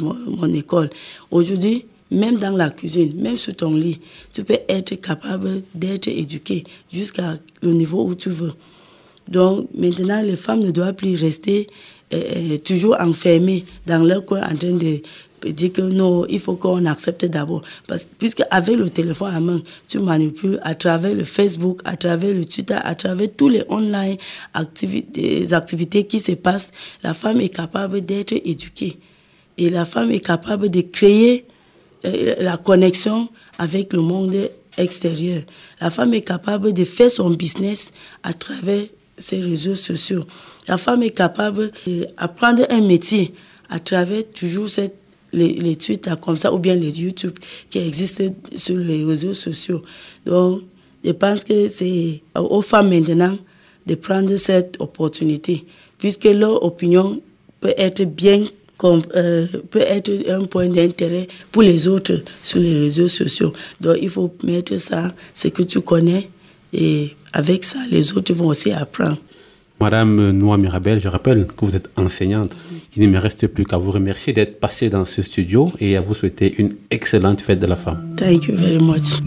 [0.00, 0.88] mon, mon école.
[1.30, 4.00] Aujourd'hui, même dans la cuisine, même sur ton lit,
[4.32, 8.52] tu peux être capable d'être éduqué jusqu'à le niveau où tu veux.
[9.28, 11.66] Donc maintenant, les femmes ne doivent plus rester
[12.12, 15.00] euh, toujours enfermées dans leur coin en train de
[15.52, 17.62] dire que non, il faut qu'on accepte d'abord.
[17.86, 22.34] Parce puisque avec le téléphone à main, tu manipules à travers le Facebook, à travers
[22.34, 24.16] le Twitter, à travers tous les online
[24.54, 28.98] activités, activités qui se passent, la femme est capable d'être éduquée.
[29.56, 31.46] Et la femme est capable de créer
[32.04, 33.28] euh, la connexion
[33.58, 34.34] avec le monde
[34.76, 35.42] extérieur.
[35.80, 38.84] La femme est capable de faire son business à travers
[39.18, 40.24] ses réseaux sociaux.
[40.66, 43.34] La femme est capable d'apprendre un métier
[43.70, 44.96] à travers toujours cette
[45.34, 47.36] les, les Twitter comme ça, ou bien les YouTube
[47.70, 48.24] qui existent
[48.56, 49.82] sur les réseaux sociaux.
[50.24, 50.62] Donc,
[51.04, 53.36] je pense que c'est aux femmes maintenant
[53.86, 55.64] de prendre cette opportunité,
[55.98, 57.20] puisque leur opinion
[57.60, 58.44] peut être bien
[58.82, 63.52] euh, peut être un point d'intérêt pour les autres sur les réseaux sociaux.
[63.80, 66.28] Donc, il faut mettre ça, ce que tu connais,
[66.72, 69.18] et avec ça, les autres vont aussi apprendre.
[69.80, 72.56] Madame Noa Mirabel, je rappelle que vous êtes enseignante.
[72.96, 76.00] Il ne me reste plus qu'à vous remercier d'être passée dans ce studio et à
[76.00, 78.14] vous souhaiter une excellente fête de la femme.
[78.16, 79.20] Thank you very much.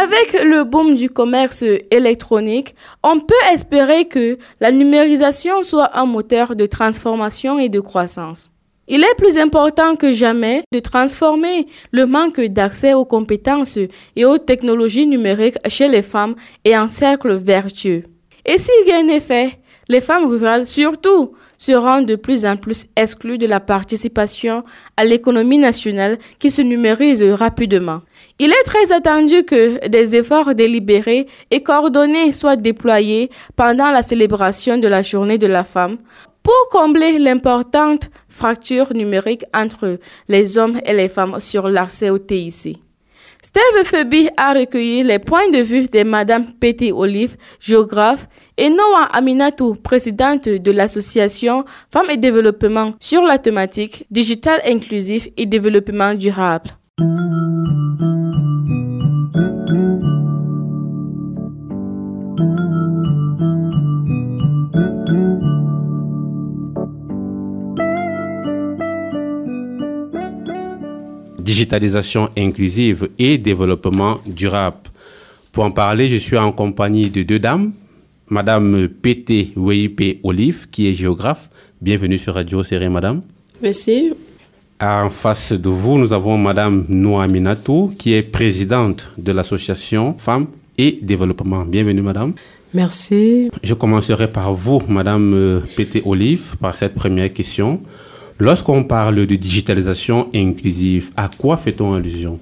[0.00, 6.54] Avec le boom du commerce électronique, on peut espérer que la numérisation soit un moteur
[6.54, 8.48] de transformation et de croissance.
[8.86, 13.76] Il est plus important que jamais de transformer le manque d'accès aux compétences
[14.14, 18.04] et aux technologies numériques chez les femmes et un cercle vertueux.
[18.46, 23.38] Et si rien n'est fait, les femmes rurales surtout seront de plus en plus exclues
[23.38, 24.64] de la participation
[24.96, 28.02] à l'économie nationale qui se numérise rapidement.
[28.38, 34.76] Il est très attendu que des efforts délibérés et coordonnés soient déployés pendant la célébration
[34.76, 35.98] de la journée de la femme
[36.42, 39.98] pour combler l'importante fracture numérique entre
[40.28, 42.87] les hommes et les femmes sur l'accès au TIC.
[43.42, 49.08] Steve Febi a recueilli les points de vue de Madame Pété Olive, géographe, et Noah
[49.12, 56.70] Aminatou, présidente de l'association Femmes et Développement sur la thématique Digital inclusif et développement durable.
[71.48, 74.76] Digitalisation inclusive et développement durable.
[75.50, 77.72] Pour en parler, je suis en compagnie de deux dames.
[78.28, 81.48] Madame Pété Weipe Olive, qui est géographe.
[81.80, 83.22] Bienvenue sur Radio Série, madame.
[83.62, 84.12] Merci.
[84.78, 90.48] En face de vous, nous avons Madame Noa Minato, qui est présidente de l'association Femmes
[90.76, 91.64] et Développement.
[91.64, 92.34] Bienvenue, Madame.
[92.74, 93.50] Merci.
[93.62, 97.80] Je commencerai par vous, Madame Pété Olive, par cette première question.
[98.40, 102.38] Lorsqu'on parle de digitalisation inclusive, à quoi fait-on allusion?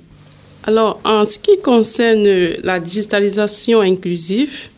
[0.65, 2.27] Alors, en ce qui concerne
[2.63, 4.69] la digitalisation inclusive,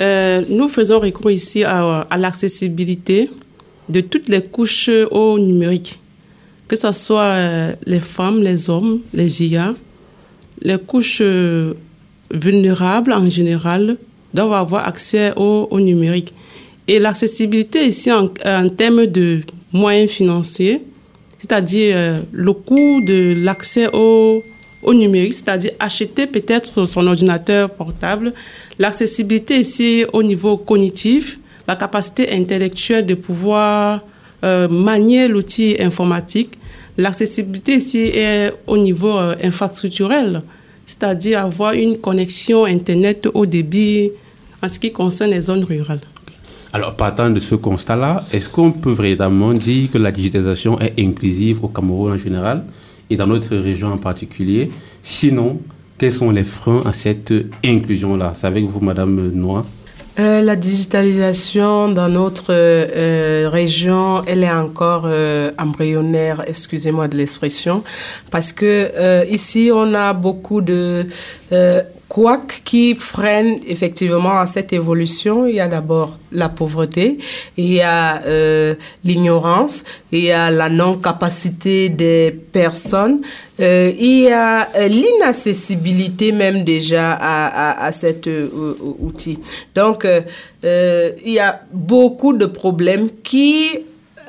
[0.00, 3.30] euh, nous faisons recours ici à, l'accessibilité
[3.88, 6.00] de toutes les couches au numérique
[6.70, 9.74] que ce soit euh, les femmes, les hommes, les IA,
[10.62, 11.74] les couches euh,
[12.32, 13.96] vulnérables en général
[14.32, 16.32] doivent avoir accès au, numérique.
[16.86, 18.28] Et l'accessibilité ici en,
[18.68, 19.40] termes de
[19.72, 20.82] moyens financiers,
[21.38, 24.42] c'est-à-dire euh, le coût de l'accès au,
[24.86, 28.32] numérique, c'est-à-dire acheter peut-être son ordinateur portable,
[28.78, 34.02] l'accessibilité ici au niveau cognitif, la capacité intellectuelle de pouvoir
[34.42, 36.52] manier l'outil informatique,
[37.00, 40.42] L'accessibilité ici est au niveau euh, infrastructurel,
[40.86, 44.10] c'est-à-dire avoir une connexion Internet au débit
[44.62, 46.00] en ce qui concerne les zones rurales.
[46.72, 51.64] Alors, partant de ce constat-là, est-ce qu'on peut véritablement dire que la digitalisation est inclusive
[51.64, 52.62] au Cameroun en général
[53.08, 54.70] et dans notre région en particulier?
[55.02, 55.60] Sinon,
[55.98, 58.34] quels sont les freins à cette inclusion-là?
[58.36, 59.64] C'est avec vous, Madame Noir.
[60.20, 67.82] Euh, la digitalisation dans notre euh, région, elle est encore euh, embryonnaire, excusez-moi de l'expression,
[68.30, 71.06] parce que ici on a beaucoup de
[72.10, 77.18] quoi qui freine effectivement à cette évolution, il y a d'abord la pauvreté,
[77.56, 83.20] il y a euh, l'ignorance, il y a la non-capacité des personnes,
[83.60, 88.28] euh, il y a euh, l'inaccessibilité même déjà à, à, à cet
[88.98, 89.38] outil.
[89.76, 90.04] Donc,
[90.64, 93.68] il y a beaucoup de problèmes qui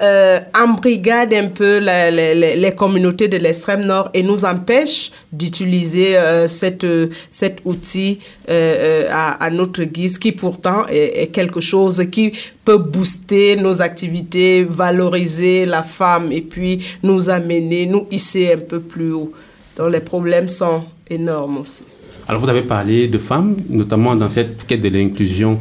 [0.02, 6.86] euh, embrigade un peu les communautés de l'extrême nord et nous empêche d'utiliser euh, cette,
[7.30, 12.32] cet outil euh, à, notre guise qui pourtant est, quelque chose qui
[12.66, 18.80] peut booster nos activités, valoriser la femme et puis nous amener, nous hisser un peu
[18.80, 19.32] plus haut.
[19.78, 21.84] Donc les problèmes sont énormes aussi.
[22.28, 25.60] Alors vous avez parlé de femmes, notamment dans cette quête de l'inclusion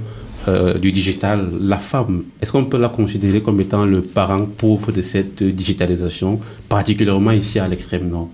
[0.49, 4.93] euh, du digital, la femme, est-ce qu'on peut la considérer comme étant le parent pauvre
[4.93, 8.30] de cette digitalisation, particulièrement ici à l'extrême nord?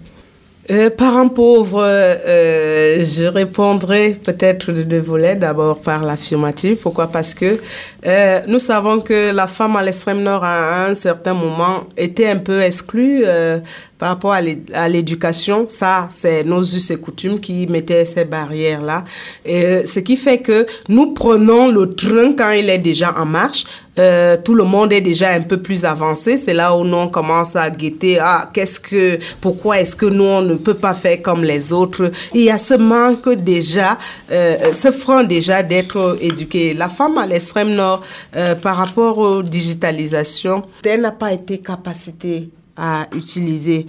[0.70, 5.36] Euh, parent pauvre, euh, je répondrai peut-être de deux volets.
[5.36, 6.78] D'abord par l'affirmative.
[6.82, 7.06] Pourquoi?
[7.06, 7.58] Parce que
[8.06, 12.38] euh, nous savons que la femme à l'extrême nord à un certain moment était un
[12.38, 13.60] peu exclue euh,
[13.98, 15.66] par rapport à l'éducation.
[15.68, 19.04] Ça, c'est nos us et coutumes qui mettaient ces barrières-là.
[19.44, 23.64] Et ce qui fait que nous prenons le train quand il est déjà en marche.
[23.98, 26.36] Euh, tout le monde est déjà un peu plus avancé.
[26.36, 28.18] C'est là où nous on commence à guetter.
[28.20, 32.10] Ah, qu'est-ce que, pourquoi est-ce que nous on ne peut pas faire comme les autres?
[32.34, 33.98] Il y a ce manque déjà,
[34.30, 36.74] euh, ce frein déjà d'être éduqué.
[36.74, 38.02] La femme à l'extrême nord,
[38.36, 43.86] euh, par rapport aux digitalisation, elle n'a pas été capacitée à utiliser.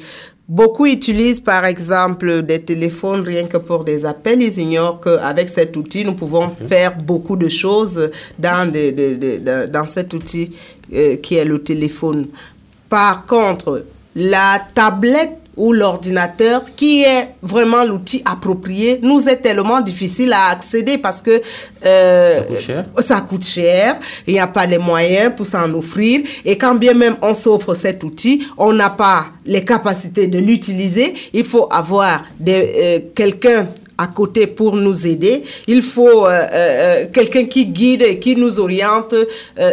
[0.48, 4.42] Beaucoup utilisent par exemple des téléphones rien que pour des appels.
[4.42, 8.72] Ils ignorent qu'avec cet outil, nous pouvons faire beaucoup de choses dans,
[9.70, 10.54] dans cet outil
[10.94, 12.28] euh, qui est le téléphone.
[12.88, 13.84] Par contre,
[14.16, 20.98] la tablette ou l'ordinateur, qui est vraiment l'outil approprié, nous est tellement difficile à accéder
[20.98, 21.42] parce que
[21.86, 22.86] euh, ça, coûte cher.
[23.00, 26.94] ça coûte cher, il n'y a pas les moyens pour s'en offrir, et quand bien
[26.94, 32.24] même on s'offre cet outil, on n'a pas les capacités de l'utiliser, il faut avoir
[32.48, 33.68] euh, quelqu'un
[33.98, 35.44] à côté pour nous aider.
[35.68, 39.16] Il faut euh, euh, euh, quelqu'un qui guide et qui nous oriente.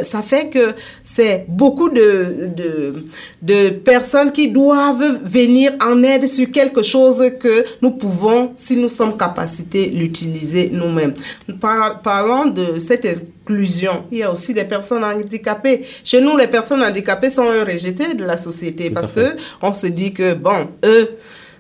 [0.03, 0.73] ça fait que
[1.03, 3.05] c'est beaucoup de, de,
[3.43, 8.89] de, personnes qui doivent venir en aide sur quelque chose que nous pouvons, si nous
[8.89, 11.15] sommes capacités, l'utiliser nous-mêmes.
[11.61, 14.05] Par, parlons de cette inclusion.
[14.11, 15.85] Il y a aussi des personnes handicapées.
[16.03, 19.87] Chez nous, les personnes handicapées sont un rejeté de la société parce que on se
[19.87, 21.11] dit que, bon, eux,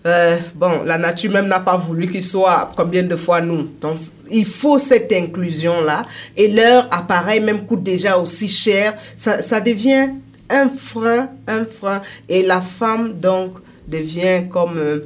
[0.06, 3.70] euh, bon, la nature même n'a pas voulu qu'ils soient combien de fois nous.
[3.80, 3.98] Donc,
[4.30, 6.04] il faut cette inclusion-là.
[6.36, 8.94] Et leur appareil même coûte déjà aussi cher.
[9.16, 10.10] Ça, devient
[10.50, 12.02] un frein, un frein.
[12.28, 13.54] Et la femme, donc,
[13.88, 15.00] devient comme, euh,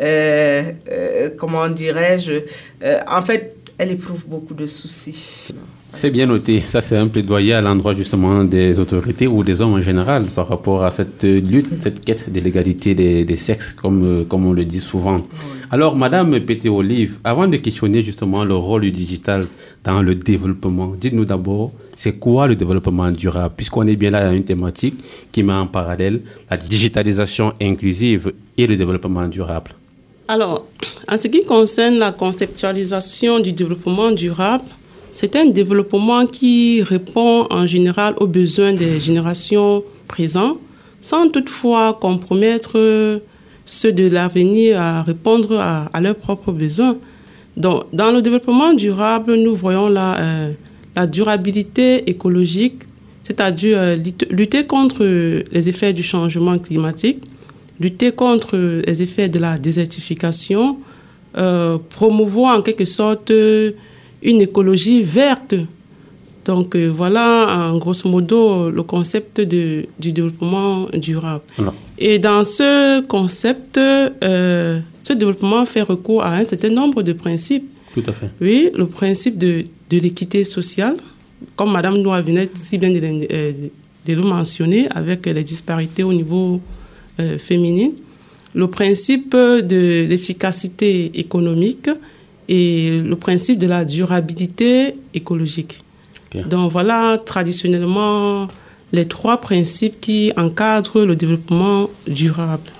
[0.00, 2.32] euh, comment dirais-je,
[3.08, 5.52] en fait, elle éprouve beaucoup de soucis.
[5.92, 6.60] C'est bien noté.
[6.60, 10.48] Ça, c'est un plaidoyer à l'endroit justement des autorités ou des hommes en général par
[10.48, 14.52] rapport à cette lutte, cette quête de l'égalité des, des, sexes, comme, euh, comme on
[14.52, 15.22] le dit souvent.
[15.70, 19.46] Alors, Madame Pété-Olive, avant de questionner justement le rôle du digital
[19.84, 23.54] dans le développement, dites-nous d'abord, c'est quoi le développement durable?
[23.56, 24.98] Puisqu'on est bien là dans une thématique
[25.32, 26.20] qui met en parallèle
[26.50, 29.70] la digitalisation inclusive et le développement durable.
[30.28, 30.66] Alors,
[31.08, 34.64] en ce qui concerne la conceptualisation du développement durable,
[35.16, 40.58] c'est un développement qui répond en général aux besoins des générations présentes,
[41.00, 43.22] sans toutefois compromettre
[43.64, 46.98] ceux de l'avenir à répondre à, leurs propres besoins.
[47.56, 50.52] Donc, dans le développement durable, nous voyons euh,
[50.94, 52.82] la durabilité écologique,
[53.24, 53.96] c'est-à-dire euh,
[54.28, 55.02] lutter contre
[55.50, 57.24] les effets du changement climatique,
[57.80, 60.78] lutter contre les effets de la désertification,
[61.38, 63.32] euh, promouvoir en quelque sorte
[64.26, 65.54] une écologie verte.
[66.44, 71.42] Donc euh, voilà, en grosso modo, le concept de, du développement durable.
[71.98, 77.68] Et dans ce concept, euh, ce développement fait recours à un certain nombre de principes.
[77.94, 78.30] Tout à fait.
[78.40, 80.96] Oui, le principe de, de l'équité sociale,
[81.56, 83.00] comme Madame Noir venait si bien de,
[83.32, 83.52] euh,
[84.06, 86.60] de, le mentionner, avec les disparités au niveau
[87.38, 87.92] féminin.
[88.54, 91.88] Le principe de l'efficacité économique,
[92.48, 95.82] et le principe de la durabilité écologique.
[96.50, 98.48] Donc voilà traditionnellement
[98.92, 102.70] les trois principes qui encadrent le développement durable.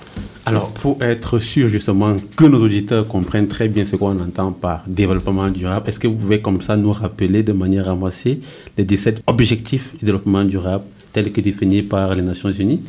[0.45, 4.83] Alors, pour être sûr justement que nos auditeurs comprennent très bien ce qu'on entend par
[4.87, 8.39] développement durable, est-ce que vous pouvez comme ça nous rappeler de manière ramassée
[8.77, 12.81] les 17 objectifs du développement durable tels que définis par les Nations Unies?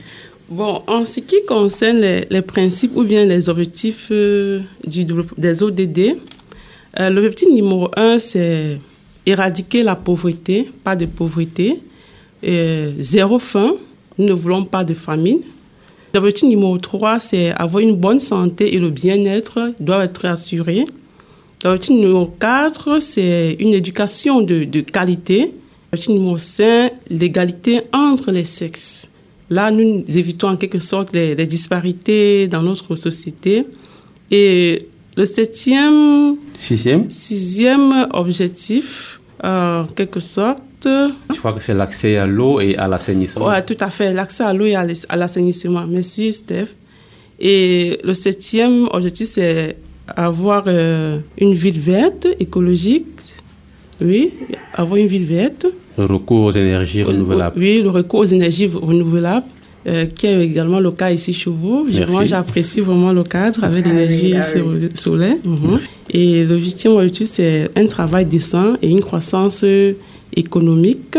[0.48, 5.04] Bon, en ce qui concerne les, principes ou bien les objectifs euh, du,
[5.36, 6.16] des ODD,
[7.00, 8.78] euh, L'objectif numéro un, c'est
[9.26, 11.80] éradiquer la pauvreté, pas de pauvreté.
[12.42, 13.74] zéro faim,
[14.18, 15.40] nous ne voulons pas de famine.
[16.14, 20.84] L'objectif numéro 3, c'est avoir une bonne santé et le bien-être doivent être assurés.
[21.64, 25.52] L'objectif numéro 4, c'est une éducation de, de qualité.
[25.92, 29.10] L'objectif numéro 5, l'égalité entre les sexes.
[29.50, 33.66] Là, nous évitons en quelque sorte les, les disparités dans notre société.
[34.30, 34.88] Et
[35.18, 36.36] le septième.
[36.54, 37.10] Sixième.
[37.10, 40.62] Sixième objectif, en quelque sorte.
[40.84, 43.48] Je crois que c'est l'accès à l'eau et à l'assainissement.
[43.48, 44.14] Oui, tout à fait.
[44.14, 45.84] L'accès à l'eau et à l'assainissement.
[45.88, 46.68] Merci, Steph.
[47.40, 53.34] Et le septième objectif, c'est avoir euh, une ville verte, écologique.
[54.00, 54.32] Oui,
[54.74, 55.66] avoir une ville verte.
[55.98, 57.58] Le recours aux énergies renouvelables.
[57.58, 59.46] Oui, le recours aux énergies renouvelables.
[59.86, 61.86] Euh, qui est également le cas ici chez vous.
[62.10, 64.42] Moi, j'apprécie vraiment le cadre avec ah l'énergie ah
[64.92, 65.36] solaire.
[65.44, 65.78] Mhm.
[66.10, 69.64] Et le huitième objectif, c'est un travail décent et une croissance
[70.34, 71.16] économique.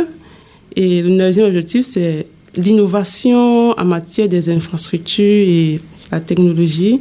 [0.76, 5.80] Et le neuvième objectif, c'est l'innovation en matière des infrastructures et
[6.12, 7.00] la technologie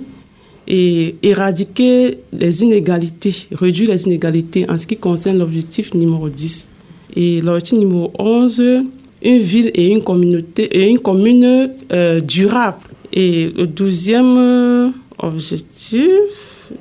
[0.67, 6.69] et éradiquer les inégalités, réduire les inégalités en ce qui concerne l'objectif numéro 10.
[7.17, 8.85] Et l'objectif numéro 11,
[9.23, 12.79] une ville et une communauté et une commune euh, durable.
[13.12, 16.09] Et le douzième euh, objectif,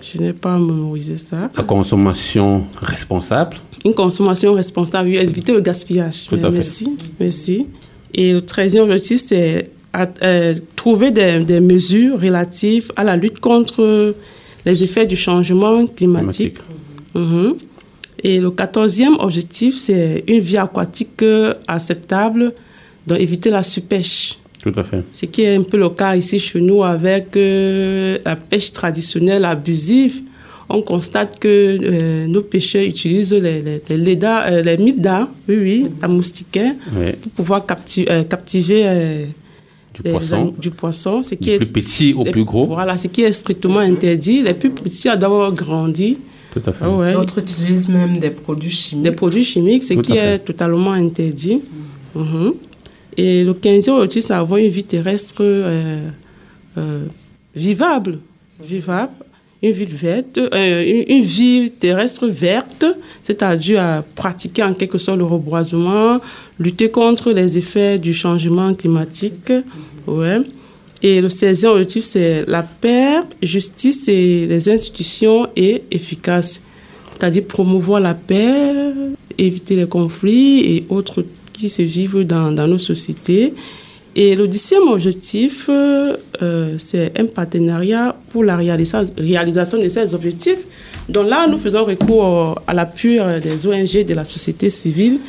[0.01, 1.49] je n'ai pas mémorisé ça.
[1.55, 3.57] La consommation responsable.
[3.85, 6.27] Une consommation responsable, oui, éviter le gaspillage.
[6.27, 7.13] Tout à merci, fait.
[7.19, 7.67] merci.
[8.13, 9.71] Et le treizième objectif, c'est
[10.21, 14.13] euh, trouver des, des, mesures relatives à la lutte contre
[14.65, 16.55] les effets du changement climatique.
[16.55, 16.57] climatique.
[17.15, 17.55] Mhm.
[18.23, 21.23] Et le quatorzième objectif, c'est une vie aquatique
[21.67, 22.53] acceptable,
[23.05, 24.37] donc éviter la surpêche.
[24.61, 25.03] Tout à fait.
[25.11, 29.45] Ce qui est un peu le cas ici chez nous avec euh, la pêche traditionnelle
[29.45, 30.21] abusive.
[30.69, 35.87] On constate que euh, nos pêcheurs utilisent les, les, les, les euh, midas, oui, oui,
[36.01, 36.73] à moustiquaire,
[37.21, 39.27] pour pouvoir captiver
[39.93, 40.53] du, poisson.
[40.57, 41.23] du poisson.
[41.23, 42.65] Ce qui du est, plus petit au plus gros.
[42.65, 44.43] Voilà, ce qui est strictement interdit.
[44.43, 46.17] Les plus petits doivent grandir
[46.53, 46.85] tout à fait.
[46.85, 49.03] Ah D'autres utilisent même des produits chimiques.
[49.03, 51.61] Des produits chimiques, ce qui est totalement interdit.
[52.15, 52.53] Mhm.
[53.17, 56.07] Et le 15e objectif, c'est avoir une vie terrestre euh,
[56.77, 57.05] euh,
[57.55, 58.19] vivable.
[58.63, 59.13] Vivable.
[59.63, 62.85] Une vie verte, euh, une, vie terrestre verte,
[63.23, 66.19] c'est-à-dire à pratiquer en quelque sorte le reboisement,
[66.59, 69.51] lutter contre les effets du changement climatique.
[70.05, 70.41] Ouais.
[71.03, 76.61] Et le 16e objectif, c'est la paix, justice et les institutions et efficaces.
[77.11, 78.93] C'est-à-dire promouvoir la paix,
[79.37, 81.23] éviter les conflits et autres
[81.53, 83.53] qui se vivent dans, nos sociétés.
[84.15, 85.69] Et le dixième objectif,
[86.79, 90.65] c'est un partenariat pour la réalisation de ces objectifs.
[91.07, 95.19] Donc là, nous faisons recours à l'appui des ONG, de la société civile,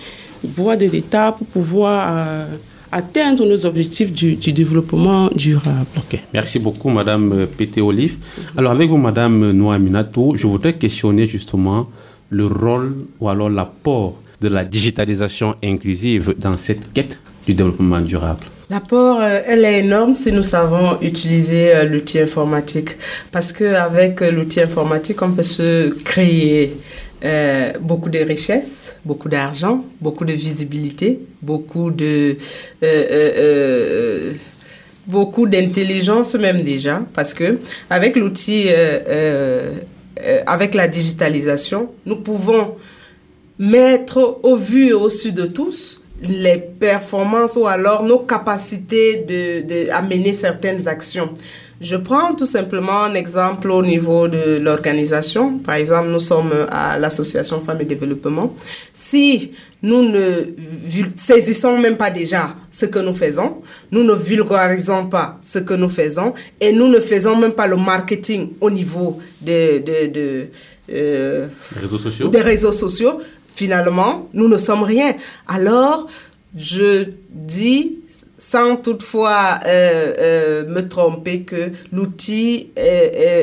[0.42, 2.46] voie de l'État pour pouvoir
[2.93, 5.86] atteindre nos objectifs du, développement durable.
[6.32, 8.16] Merci beaucoup, Madame Pété Olive.
[8.57, 11.89] Alors, avec vous, Madame Noaminato, je voudrais questionner justement
[12.30, 18.45] le rôle ou alors l'apport de la digitalisation inclusive dans cette quête du développement durable.
[18.70, 22.91] L'apport, euh, elle est énorme si nous savons utiliser euh, l'outil informatique.
[23.32, 26.76] Parce qu'avec euh, l'outil informatique, on peut se créer
[27.80, 32.36] beaucoup de richesses, beaucoup d'argent, beaucoup de visibilité, beaucoup de...
[35.06, 37.02] beaucoup d'intelligence même déjà.
[37.14, 37.58] Parce que
[37.90, 38.68] avec l'outil...
[40.46, 42.74] avec la digitalisation, nous pouvons
[43.58, 49.62] mettre au vu et au su de tous les performances ou alors nos capacités de,
[49.66, 51.32] de à mener certaines actions.
[51.80, 55.58] Je prends tout simplement un exemple au niveau de l'organisation.
[55.58, 58.52] Par exemple, nous sommes à l'association Femmes et Développement.
[58.92, 59.52] Si
[59.82, 60.46] nous ne
[61.14, 63.58] saisissons même pas déjà ce que nous faisons,
[63.92, 67.76] nous ne vulgarisons pas ce que nous faisons et nous ne faisons même pas le
[67.76, 70.46] marketing au niveau de, de, de
[70.90, 71.46] euh,
[71.80, 72.28] réseaux sociaux.
[72.28, 73.20] des réseaux sociaux,
[73.54, 75.14] finalement, nous ne sommes rien.
[75.46, 76.08] Alors,
[76.56, 77.98] je dis
[78.39, 82.70] sans toutefois euh, euh, me tromper que l'outil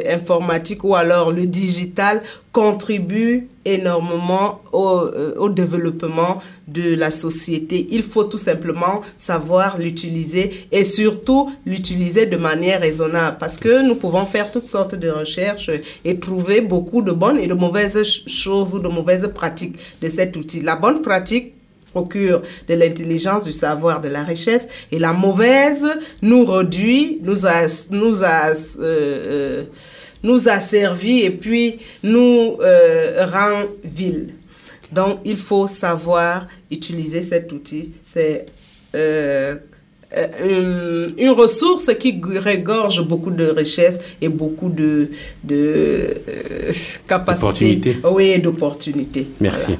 [0.10, 2.24] informatique ou alors le digital
[2.56, 7.88] contribue énormément au, euh, au, développement de la société.
[7.91, 13.96] Il faut tout simplement savoir l'utiliser et surtout l'utiliser de manière raisonnable parce que nous
[13.96, 15.70] pouvons faire toutes sortes de recherches
[16.06, 20.38] et trouver beaucoup de bonnes et de mauvaises choses ou de mauvaises pratiques de cet
[20.38, 20.62] outil.
[20.62, 21.55] La bonne pratique
[21.96, 25.86] procure de l'intelligence, du savoir, de la richesse, et la mauvaise
[26.22, 29.64] nous réduit, nous a, nous a, euh, euh,
[30.22, 34.34] nous a servi et puis nous euh, rend vil.
[34.91, 37.93] Donc, il faut savoir utiliser cet outil.
[38.04, 38.46] C'est
[38.93, 39.60] une,
[41.18, 45.10] une, ressource qui regorge beaucoup de richesses et beaucoup de,
[45.43, 46.14] de
[47.08, 47.98] capacités.
[48.10, 49.28] Oui, d'opportunités.
[49.41, 49.74] Merci.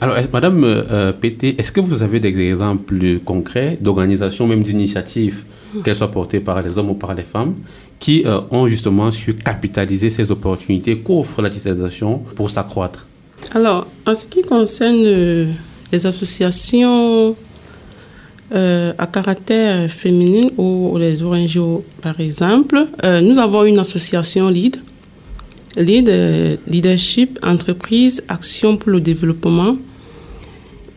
[0.00, 5.44] Alors, Madame euh, Pété, est-ce que vous avez des exemples concrets d'organisations, même d'initiatives,
[5.84, 7.54] qu'elles soient portées par les hommes ou par les femmes,
[7.98, 13.06] qui euh, ont justement su capitaliser ces opportunités qu'offre la digitalisation pour s'accroître?
[13.54, 15.46] Alors, en ce qui concerne euh,
[15.92, 17.36] les associations
[18.54, 21.58] à caractère féminin ou les ONG,
[22.02, 24.76] par exemple, nous avons une association LEAD
[25.76, 26.08] Lead,
[26.66, 29.76] leadership, entreprise, action pour le développement.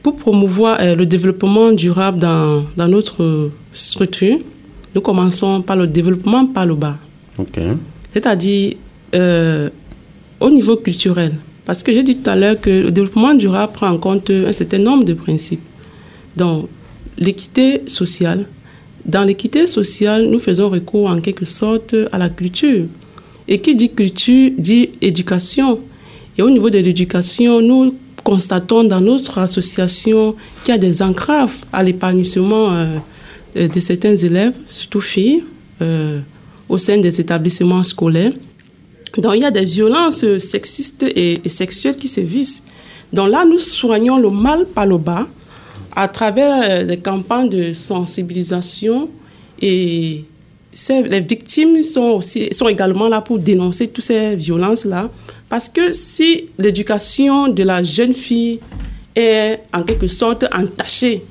[0.04, 4.38] Pour promouvoir euh, le développement durable dans, dans, notre structure,
[4.94, 6.98] nous commençons par le développement par le bas.
[8.14, 8.74] C'est-à-dire
[9.16, 9.70] euh,
[10.40, 11.34] au niveau culturel.
[11.66, 14.52] Parce que j'ai dit tout à l'heure que le développement durable prend en compte un
[14.52, 15.64] certain nombre de principes.
[16.36, 16.70] Donc,
[17.18, 18.46] l'équité sociale.
[19.06, 22.86] Dans l'équité sociale, nous faisons recours en quelque sorte à la culture.
[23.48, 25.80] Et qui dit culture dit éducation.
[26.38, 31.64] Et au niveau de l'éducation, nous constatons dans notre association qu'il y a des entraves
[31.72, 35.44] à l'épanouissement euh, de certains élèves, surtout filles,
[35.82, 36.20] euh,
[36.68, 38.34] au sein des établissements scolaires.
[39.18, 42.62] Donc il y a des violences sexistes et, sexuelles qui se visent.
[43.14, 45.28] Donc là, nous soignons le mal par le bas
[45.96, 49.10] à travers euh, des campagnes de sensibilisation
[49.62, 50.26] et
[50.90, 55.10] les victimes sont, aussi, sont également là pour dénoncer toutes ces violences-là.
[55.50, 58.60] Parce que si l'éducation de la jeune fille
[59.16, 61.24] est en quelque sorte entachée,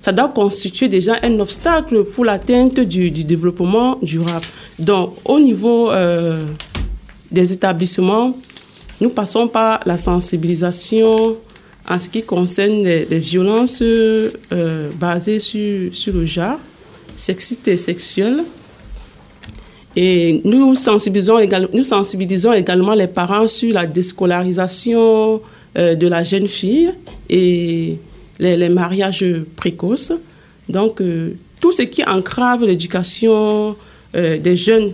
[0.00, 4.46] ça doit constituer déjà un obstacle pour l'atteinte du, développement durable.
[4.78, 6.46] Donc, au niveau euh,
[7.30, 8.36] des établissements,
[9.00, 11.36] nous passons par la sensibilisation
[11.88, 16.58] en ce qui concerne les, violences euh, basées sur, sur le genre,
[17.16, 18.44] sexiste et sexuel.
[19.98, 21.38] Et nous sensibilisons,
[22.52, 25.40] également, les parents sur la déscolarisation
[25.78, 26.90] euh, de la jeune fille
[27.30, 27.96] et
[28.38, 29.24] les, mariages
[29.56, 30.12] précoces.
[30.68, 31.30] Donc, euh,
[31.60, 33.74] tout ce qui entrave l'éducation
[34.14, 34.92] euh, des jeunes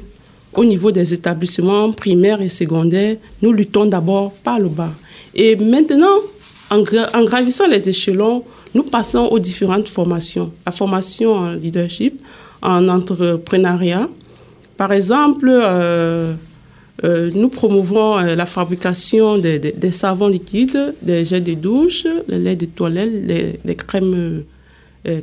[0.54, 4.92] au niveau des établissements primaires et secondaires, nous luttons d'abord par le bas.
[5.34, 6.18] Et maintenant,
[6.70, 10.52] en, en gravissant les échelons, nous passons aux différentes formations.
[10.64, 12.22] La formation en leadership,
[12.62, 14.08] en entrepreneuriat,
[14.82, 16.34] par exemple, euh,
[17.04, 19.60] euh, nous promouvons euh, la fabrication des,
[19.92, 24.42] savons liquides, des jets de douche, les laits de toilette, les, crèmes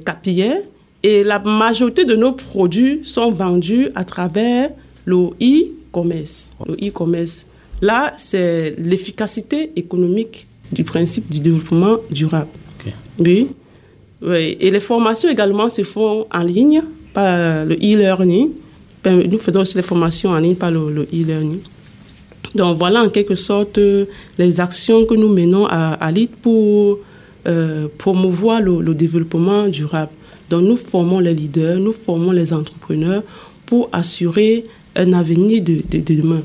[0.06, 0.62] capillaires
[1.04, 4.70] Et la majorité de nos produits sont vendus à travers
[5.04, 6.56] le e-commerce.
[6.66, 7.46] Le e-commerce.
[7.82, 12.48] Là, c'est l'efficacité économique du principe du développement durable.
[13.20, 13.50] Oui.
[14.22, 14.58] oui.
[14.62, 16.82] Et les formations également se font en ligne
[17.12, 18.52] par le e-learning.
[19.06, 21.60] Nous faisons aussi les formations en ligne par le e-learning.
[22.56, 23.80] Donc voilà en quelque sorte
[24.38, 27.00] les actions que nous menons à, à l'IT pour
[27.48, 30.12] euh, promouvoir le, le, développement durable.
[30.50, 33.24] Donc nous formons les leaders, nous formons les entrepreneurs
[33.66, 36.42] pour assurer un avenir de, de, de demain.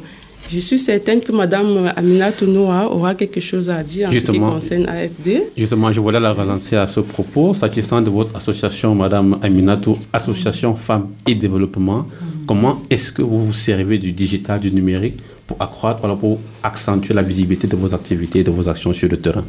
[0.51, 4.69] Je suis certaine que Mme Amina Tounoa aura quelque chose à dire en justement, ce
[4.69, 5.43] qui concerne AFD.
[5.57, 10.75] Justement, je voulais la relancer à ce propos, s'agissant de votre association, Mme Aminatou, Association
[10.77, 12.01] Femmes et Développement.
[12.03, 12.34] Mm -hmm.
[12.47, 17.23] Comment est-ce que vous vous servez du digital, du numérique pour accroître, pour accentuer la
[17.23, 19.45] visibilité de vos activités et de vos actions sur le terrain?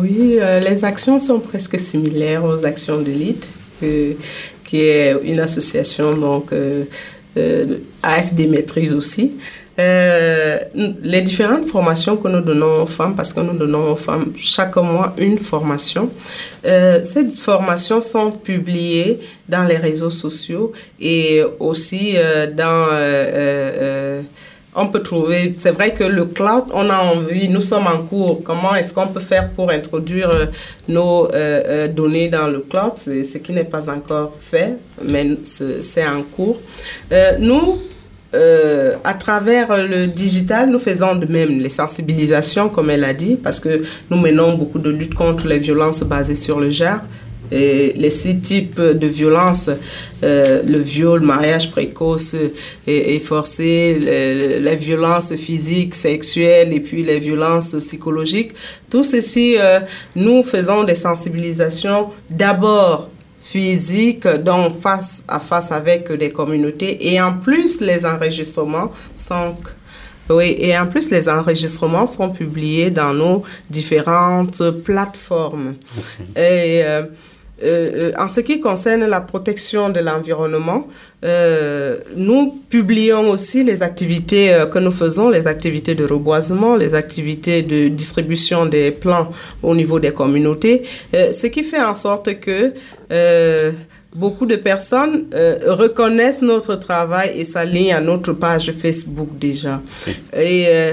[0.00, 3.48] Oui, euh, les actions sont presque similaires aux actions de l'IT,
[3.82, 4.12] euh,
[4.64, 6.84] qui est une association, euh,
[8.02, 9.32] AFD maîtrise aussi.
[9.80, 10.58] Euh,
[11.02, 14.76] les différentes formations que nous donnons aux femmes, parce que nous donnons aux femmes chaque
[14.76, 16.10] mois une formation,
[16.66, 19.18] euh, ces formations sont publiées
[19.48, 22.82] dans les réseaux sociaux et aussi euh, dans...
[24.82, 28.42] on peut trouver, c'est vrai que le cloud, on a envie, nous sommes en cours,
[28.44, 30.30] comment est-ce qu'on peut faire pour introduire
[30.88, 31.28] nos
[31.98, 34.76] données dans le cloud, ce qui n'est pas encore fait,
[35.12, 36.58] mais c'est en cours.
[37.40, 37.78] nous,
[38.32, 43.36] euh, à travers le digital, nous faisons de même les sensibilisations, comme elle a dit,
[43.36, 47.00] parce que nous menons beaucoup de lutte contre les violences basées sur le genre.
[47.52, 49.70] Et les six types de violences,
[50.22, 52.36] euh, le viol, mariage précoce
[52.86, 58.52] et, forcé, les, les, violences physiques, sexuelles et puis les violences psychologiques,
[58.88, 59.80] tout ceci, euh,
[60.14, 63.08] nous faisons des sensibilisations d'abord
[63.50, 67.12] physique, donc face à face avec des communautés.
[67.12, 69.54] Et en plus, les enregistrements sont...
[70.28, 75.74] Oui, et en plus, les enregistrements sont publiés dans nos différentes plateformes.
[75.98, 76.28] Okay.
[76.36, 77.02] Et euh,
[77.62, 80.86] euh, en ce qui concerne la protection de l'environnement,
[81.24, 86.94] euh, nous publions aussi les activités euh, que nous faisons, les activités de reboisement, les
[86.94, 89.30] activités de distribution des plants
[89.62, 90.82] au niveau des communautés,
[91.14, 92.72] euh, ce qui fait en sorte que
[94.14, 95.26] beaucoup de personnes
[95.66, 99.80] reconnaissent notre travail et s'alignent à notre page Facebook déjà.
[100.32, 100.92] Et euh,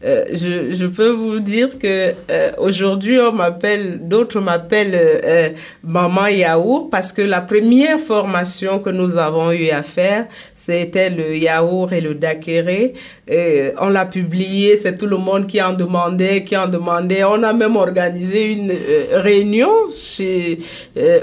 [0.00, 5.48] je, je, peux vous dire que euh, aujourd'hui on m'appelle, d'autres m'appellent euh,
[5.82, 11.36] maman yaourt parce que la première formation que nous avons eu à faire, c'était le
[11.36, 12.94] yaourt et le dakéré.
[13.80, 17.24] on l'a publié, c'est tout le monde qui en demandait, qui en demandait.
[17.24, 18.72] On a même organisé une
[19.14, 20.58] réunion chez,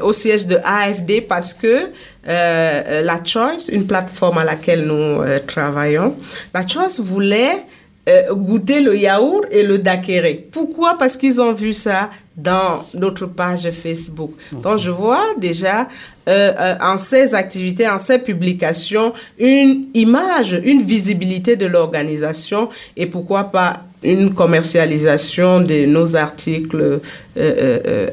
[0.01, 1.91] au siège de AFD parce que
[2.25, 6.15] la Choice, une plateforme à laquelle nous travaillons,
[6.53, 7.63] la Choice voulait
[8.07, 10.47] euh, goûter le yaourt et le dakéré.
[10.51, 10.95] Pourquoi?
[10.97, 14.33] Parce qu'ils ont vu ça dans notre page Facebook.
[14.51, 15.87] Donc je vois déjà
[16.27, 23.07] euh, euh, en ces activités, en ces publications, une image, une visibilité de l'organisation et
[23.07, 26.99] pourquoi pas une commercialisation de nos articles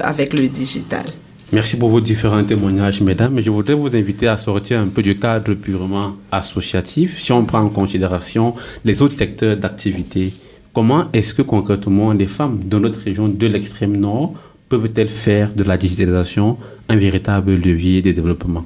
[0.01, 1.05] avec le digital.
[1.53, 3.38] Merci pour vos différents témoignages, mesdames.
[3.38, 7.22] Je voudrais vous inviter à sortir un peu du cadre purement associatif.
[7.22, 8.55] Si on prend en considération
[8.86, 10.32] les autres secteurs d'activité,
[10.72, 14.32] comment est-ce que concrètement les femmes de notre région de l'extrême nord
[14.70, 16.57] peuvent-elles faire de la digitalisation
[16.88, 18.64] un véritable levier de développement?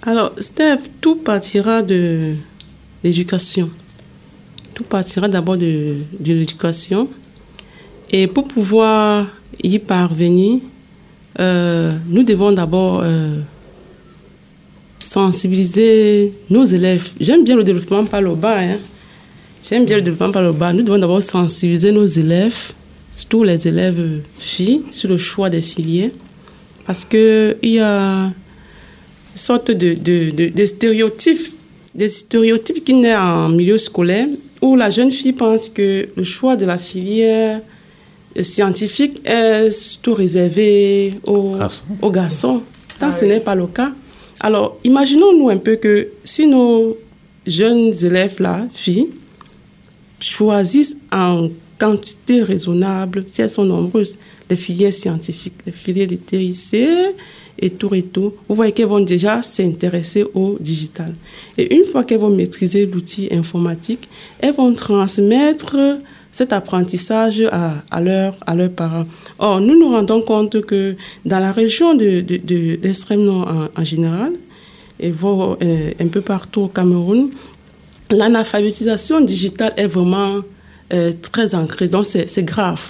[0.00, 2.32] Alors, Steph, tout partira de
[3.04, 3.68] l'éducation.
[4.72, 7.10] Tout partira d'abord de, de l'éducation.
[8.10, 9.26] Et pour pouvoir
[9.62, 10.60] y parvenir,
[11.40, 13.40] euh, nous devons d'abord euh,
[15.00, 17.10] sensibiliser nos élèves.
[17.20, 18.60] J'aime bien le développement par le bas.
[18.60, 18.78] Hein.
[19.62, 20.72] J'aime bien le développement par le bas.
[20.72, 22.72] Nous devons d'abord sensibiliser nos élèves,
[23.12, 26.10] surtout les élèves filles, sur le choix des filières.
[26.86, 28.32] Parce qu'il y a une
[29.34, 31.54] sorte de, de, stéréotypes,
[31.94, 34.26] des stéréotypes qui naissent en milieu scolaire
[34.60, 37.60] où la jeune fille pense que le choix de la filière
[38.40, 41.56] scientifique est tout réservé aux,
[42.00, 42.62] aux garçons.
[42.98, 43.30] Tant ah ce oui.
[43.30, 43.92] n'est pas le cas.
[44.40, 46.96] Alors, imaginons-nous un peu que si nos
[47.46, 49.08] jeunes élèves-là, filles,
[50.20, 54.18] choisissent en quantité raisonnable, si elles sont nombreuses,
[54.48, 56.76] les filières scientifiques, les filières de TIC
[57.58, 61.12] et tout et tout, vous voyez qu'elles vont déjà s'intéresser au digital.
[61.58, 64.08] Et une fois qu'elles vont maîtriser l'outil informatique,
[64.38, 65.76] elles vont transmettre
[66.32, 69.04] cet apprentissage à, à, leur, à leurs parents.
[69.38, 73.84] Or, nous nous rendons compte que dans la région d'extrême de, de, nord en, en,
[73.84, 74.32] général,
[74.98, 77.30] et voire euh, un peu partout au Cameroun,
[78.10, 80.40] l'analphabétisation digitale est vraiment
[80.92, 81.88] euh, très ancrée.
[81.88, 82.82] Donc, c'est grave.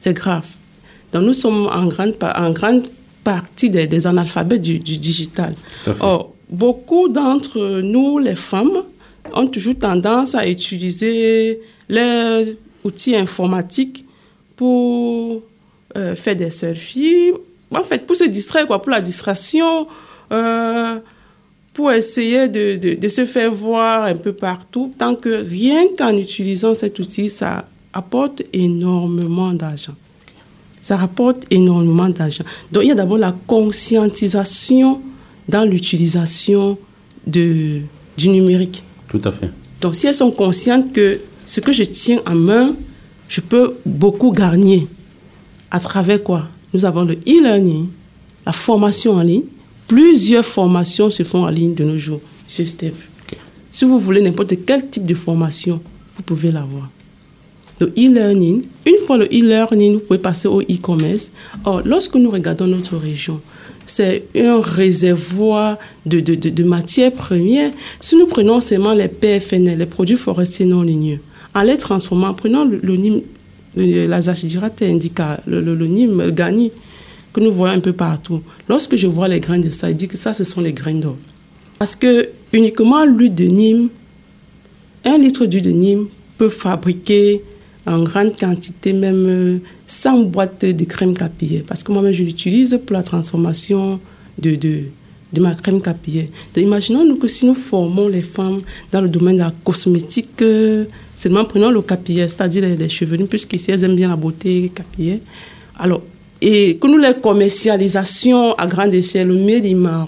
[0.00, 0.48] C'est grave.
[1.12, 2.84] Donc, nous sommes en grande, en grande
[3.24, 5.54] partie des, des analphabètes du, du digital.
[6.00, 8.82] Or, beaucoup d'entre nous, les femmes,
[9.34, 14.04] ont toujours tendance à utiliser les outils informatiques
[14.56, 15.42] pour
[15.96, 17.32] euh, faire des selfies,
[17.74, 19.86] en fait, pour se distraire, quoi, pour la distraction,
[20.32, 20.98] euh,
[21.72, 26.16] pour essayer de, de, de, se faire voir un peu partout, tant que rien qu'en
[26.16, 29.94] utilisant cet outil, ça apporte énormément d'argent.
[30.80, 32.44] Ça rapporte énormément d'argent.
[32.72, 35.00] Donc, il y a d'abord la conscientisation
[35.48, 36.78] dans l'utilisation
[37.26, 37.82] du
[38.18, 38.84] numérique.
[39.08, 39.50] Tout à fait.
[39.80, 42.74] Donc, si elles sont conscientes que ce que je tiens en main,
[43.28, 44.86] je peux beaucoup gagner.
[45.70, 46.48] À travers quoi?
[46.74, 47.86] Nous avons le e-learning,
[48.44, 49.44] la formation en ligne.
[49.88, 52.20] Plusieurs formations se font en ligne de nos jours,
[52.58, 52.66] M.
[52.66, 53.08] Steph.
[53.22, 53.38] Okay.
[53.70, 55.80] Si vous voulez n'importe quel type de formation,
[56.16, 56.90] vous pouvez l'avoir.
[57.78, 61.30] Le e-learning, une fois le e-learning, vous pouvez passer au e-commerce.
[61.64, 63.40] Or, lorsque nous regardons notre région,
[63.84, 67.70] c'est un réservoir de, de, de, de, matières premières.
[68.00, 71.20] Si nous prenons seulement les PFNL, les produits forestiers non ligneux,
[71.56, 73.22] en les transformant, prenons le, Nîmes,
[73.76, 76.70] le, la Zachidjirate indica, le, le, Nîmes, le Gani,
[77.32, 78.42] que nous voyons un peu partout.
[78.68, 80.94] Lorsque je vois les grains de ça, je dis que ça, ce sont les grains
[80.94, 81.16] d'or.
[81.78, 83.88] Parce que uniquement l'huile de Nîmes,
[85.06, 87.42] un litre d'huile de Nîmes peut fabriquer
[87.86, 91.62] en grande quantité, même 100 boîtes de crème capillaire.
[91.66, 93.98] Parce que moi-même, je l'utilise pour la transformation
[94.38, 94.80] de, de,
[95.32, 96.26] de ma crème capillaire.
[96.54, 98.60] Imaginons-nous que si nous formons les femmes
[98.92, 100.84] dans le domaine de la cosmétique, euh,
[101.16, 105.18] seulement prenons le capillaire, c'est-à-dire les, les cheveux, puisqu'ici, elles aiment bien la beauté capillaire.
[105.76, 106.02] Alors,
[106.40, 110.06] et que nous les commercialisation à grande échelle, le made in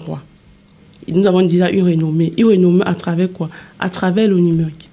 [1.11, 2.33] nous avons déjà une renommée.
[2.37, 3.49] Une renommée à travers quoi?
[3.79, 4.89] À travers le numérique.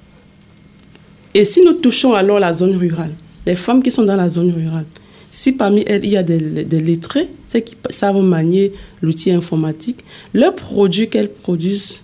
[1.34, 3.12] Et si nous touchons alors la zone rurale,
[3.44, 4.86] les femmes qui sont dans la zone rurale,
[5.30, 10.02] si parmi elles il y a des, des lettrés, ceux qui savent manier l'outil informatique,
[10.32, 12.02] leurs produits qu'elles produisent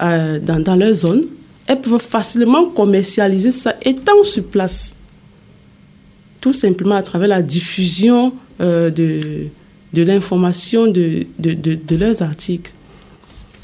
[0.00, 1.24] euh, dans, leur zone,
[1.70, 4.96] elles peuvent facilement commercialiser ça étant sur place.
[6.40, 9.20] Tout simplement à travers la diffusion euh, de,
[9.92, 12.72] de l'information de, de, de, de leurs articles.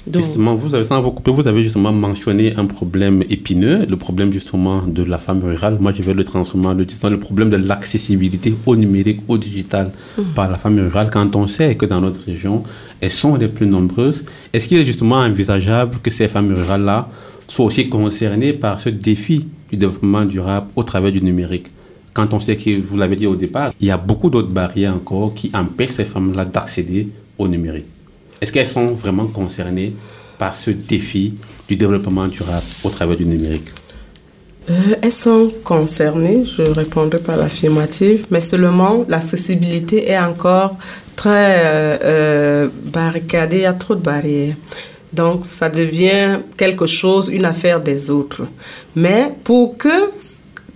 [0.06, 3.96] Donc, justement, vous avez, sans vous couper, vous avez justement mentionné un problème épineux, le
[3.96, 5.78] problème justement de la femme rurale.
[5.80, 9.36] Moi, je vais le transformer en le disant le problème de l'accessibilité au numérique, au
[9.36, 10.22] digital mmh.
[10.36, 11.10] par la femme rurale.
[11.10, 12.62] Quand on sait que dans notre région,
[13.00, 17.08] elles sont les plus nombreuses, est-ce qu'il est justement envisageable que ces femmes rurales-là
[17.48, 21.68] soient aussi concernées par ce défi du développement durable au travers du numérique
[22.16, 24.94] quand on sait que, vous l'avez dit au départ, il y a beaucoup d'autres barrières
[24.94, 27.84] encore qui empêchent ces femmes-là d'accéder au numérique.
[28.40, 29.92] Est-ce qu'elles sont vraiment concernées
[30.38, 31.34] par ce défi
[31.68, 33.68] du développement durable au travers du numérique?
[34.70, 40.78] Euh, Elles sont concernées, je répondrai par l'affirmative, mais seulement l'accessibilité est encore
[41.16, 44.56] très euh, euh, barricadée, il y a trop de barrières.
[45.16, 48.42] Donc ça devient quelque chose, une affaire des autres.
[48.94, 49.96] Mais pour que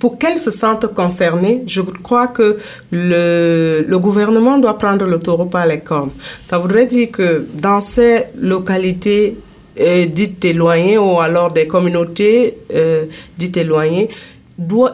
[0.01, 2.57] pour qu'elles se sentent concernées, je crois que
[2.91, 6.13] le, le gouvernement doit prendre le taureau par les cornes.
[6.47, 9.37] Ça voudrait dire que dans ces localités
[9.79, 13.05] euh, dites éloignées ou alors des communautés euh,
[13.39, 14.09] dites éloignées,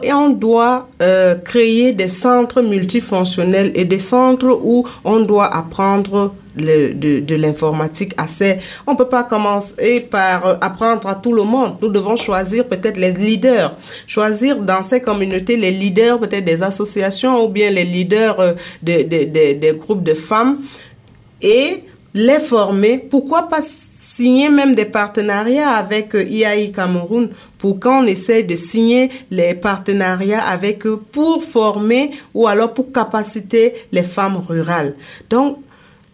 [0.03, 6.33] et on doit euh, créer des centres multifonctionnels et des centres où on doit apprendre
[6.55, 8.57] de, de l'informatique assez.
[8.87, 11.75] On ne peut pas commencer par apprendre à tout le monde.
[11.81, 13.75] Nous devons choisir peut-être les leaders,
[14.07, 19.03] choisir dans ces communautés les leaders peut-être des associations ou bien les leaders euh, des,
[19.03, 20.59] des, des groupes de femmes
[21.41, 21.83] et
[22.17, 22.97] les former.
[22.97, 29.53] Pourquoi pas signer même des partenariats avec IAI Cameroun pour qu'on essaie de signer les
[29.53, 34.95] partenariats avec eux pour former ou alors pour capaciter les femmes rurales.
[35.29, 35.59] Donc,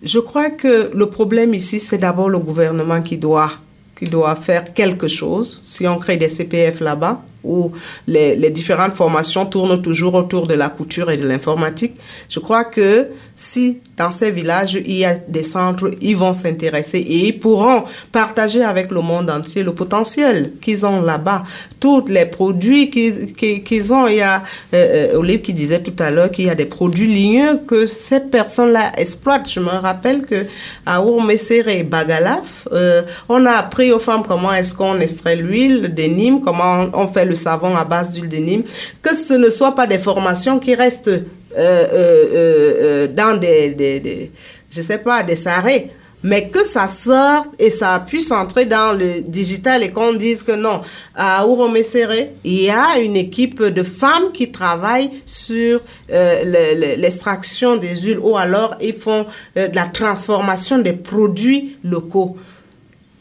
[0.01, 3.53] je crois que le problème ici, c'est d'abord le gouvernement qui doit,
[3.97, 5.61] qui doit faire quelque chose.
[5.63, 7.71] Si on crée des CPF là-bas, où
[8.07, 11.95] les, les, différentes formations tournent toujours autour de la couture et de l'informatique.
[12.29, 16.97] Je crois que si dans ces villages, il y a des centres, ils vont s'intéresser
[16.97, 21.43] et ils pourront partager avec le monde entier le potentiel qu'ils ont là-bas.
[21.79, 26.09] Tous les produits qu'ils qu ont, il y a euh, Olive qui disait tout à
[26.09, 29.49] l'heure qu'il y a des produits ligneux que ces personnes-là exploitent.
[29.49, 30.45] Je me rappelle que
[30.85, 35.93] à Ourmessere et Bagalaf, euh, on a appris aux femmes comment est-ce qu'on extrait l'huile
[35.93, 38.63] des Nîmes, comment on fait le le savon à base d'huile de Nîmes,
[39.01, 41.21] que ce ne soit pas des formations qui restent euh,
[41.57, 44.31] euh, dans des, des, des,
[44.69, 45.91] je sais pas, des arrêts
[46.23, 50.53] mais que ça sorte et ça puisse entrer dans le digital et qu'on dise que
[50.53, 50.81] non,
[51.15, 55.81] à Ouromesere, il y a une équipe de femmes qui travaillent sur
[56.11, 59.25] euh, l'extraction des huiles ou alors ils font
[59.57, 62.37] euh, la transformation des produits locaux.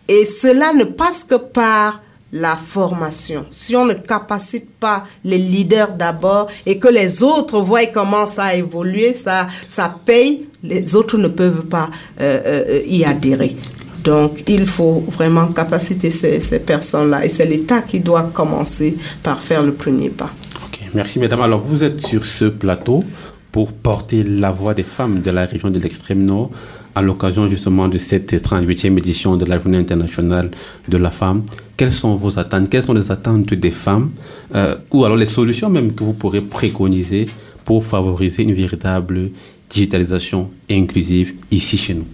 [0.07, 2.01] Et cela ne passe que par
[2.33, 3.45] la formation.
[3.51, 8.45] Si on ne capacite pas les leaders d'abord et que les autres voient comment ça
[8.45, 13.57] a évolué, ça, ça paye, les autres ne peuvent pas euh, euh, y adhérer.
[14.03, 19.41] Donc, il faut vraiment capaciter ces, ces personnes-là et c'est l'État qui doit commencer par
[19.41, 20.31] faire le premier pas.
[20.67, 21.43] Ok, merci mesdames.
[21.43, 23.05] Alors, vous êtes sur ce plateau
[23.53, 26.51] pour porter la voix des femmes de la région de l'extrême nord
[26.95, 30.51] à l'occasion justement de cette 38e édition de la Journée internationale
[30.89, 31.45] de la femme.
[31.77, 32.69] Quelles sont vos attentes?
[32.69, 34.11] Quelles sont les attentes des femmes?
[34.55, 37.27] Euh, Ou alors les solutions même que vous pourrez préconiser
[37.65, 39.31] pour favoriser une véritable
[39.71, 42.07] digitalisation inclusive ici chez nous?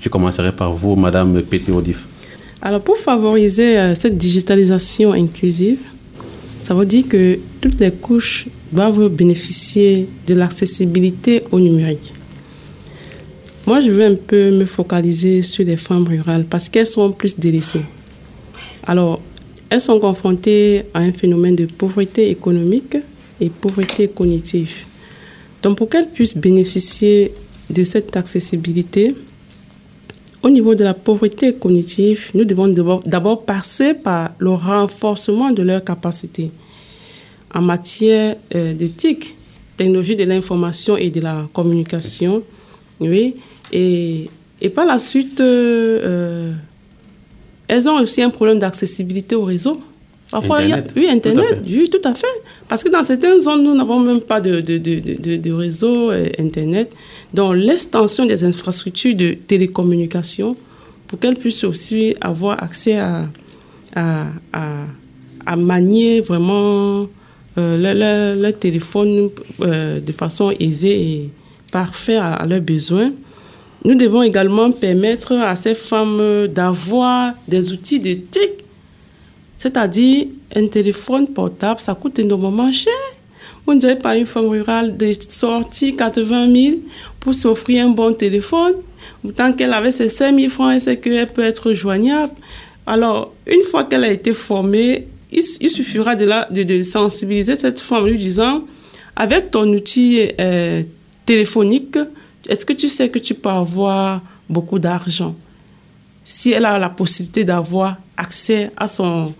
[0.00, 2.06] Je commencerai par vous, Madame Pété-Odif.
[2.62, 5.78] Alors pour favoriser euh, cette digitalisation inclusive,
[6.62, 12.12] ça veut dire que toutes les couches doivent bénéficier de l'accessibilité au numérique.
[13.66, 17.38] Moi, je veux un peu me focaliser sur les femmes rurales parce qu'elles sont plus
[17.38, 17.84] délaissées.
[18.86, 19.20] Alors,
[19.68, 22.96] elles sont confrontées à un phénomène de pauvreté économique
[23.40, 24.86] et pauvreté cognitive.
[25.62, 27.32] Donc, pour qu'elles puissent bénéficier
[27.68, 29.14] de cette accessibilité,
[30.42, 35.84] au niveau de la pauvreté cognitive, nous devons d'abord passer par le renforcement de leurs
[35.84, 36.50] capacités
[37.54, 39.36] en matière euh, d'éthique,
[39.76, 42.42] technologie de l'information et de la communication.
[43.00, 43.34] Oui,
[43.72, 44.28] et,
[44.60, 46.52] et par la suite, euh,
[47.68, 49.80] elles ont aussi un problème d'accessibilité au réseau.
[50.30, 50.92] Parfois, Internet.
[50.94, 52.26] il y a, oui, Internet, tout oui, tout à fait.
[52.68, 56.10] Parce que dans certaines zones, nous n'avons même pas de, de, de, de, de réseau
[56.12, 56.94] euh, Internet.
[57.34, 60.56] Donc, l'extension des infrastructures de télécommunication
[61.08, 63.28] pour qu'elles puissent aussi avoir accès à,
[63.96, 64.84] à, à,
[65.46, 67.08] à manier vraiment
[67.58, 69.30] euh, téléphone
[69.62, 71.30] euh, de façon aisée et
[71.72, 73.10] parfaite à, à leurs besoins.
[73.84, 78.64] Nous devons également permettre à ces femmes d'avoir des outils de TIC,
[79.56, 82.92] c'est-à-dire un téléphone portable, ça coûte énormément cher.
[83.66, 86.76] On ne dirait pas une femme rurale de sortir 80 000
[87.20, 88.72] pour s'offrir un bon téléphone.
[89.36, 92.32] Tant qu'elle avait ses 5 000 francs, elle sait qu'elle peut être joignable.
[92.86, 98.06] Alors, une fois qu'elle a été formée, il, suffira de, la, de, sensibiliser cette femme
[98.06, 98.64] lui disant,
[99.14, 100.82] avec ton outil euh,
[101.24, 101.98] téléphonique,
[102.48, 105.34] est-ce que tu sais que tu peux avoir beaucoup d'argent?
[106.24, 109.34] Si elle a la possibilité d'avoir accès à son,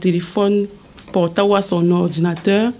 [0.00, 0.66] téléphone
[1.12, 2.72] portable ou à son ordinateur,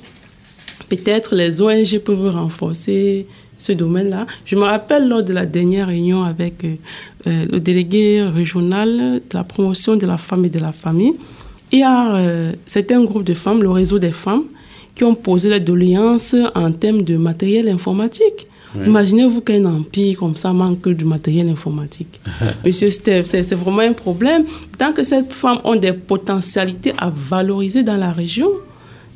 [0.88, 3.26] peut-être les ONG peuvent renforcer
[3.58, 4.26] ce domaine-là.
[4.44, 6.76] Je me rappelle lors de la dernière réunion avec euh,
[7.24, 11.14] le délégué régional de la promotion de la femme et de la famille,
[11.72, 14.44] il y a euh, certains groupes de femmes, le réseau des femmes,
[14.94, 18.46] qui ont posé la doléance en termes de matériel informatique.
[18.78, 18.86] Oui.
[18.86, 22.20] Imaginez-vous qu'un empire comme ça manque du matériel informatique.
[22.64, 24.44] Monsieur Steve, c'est vraiment un problème.
[24.78, 28.48] Tant que ces femmes ont des potentialités à valoriser dans la région,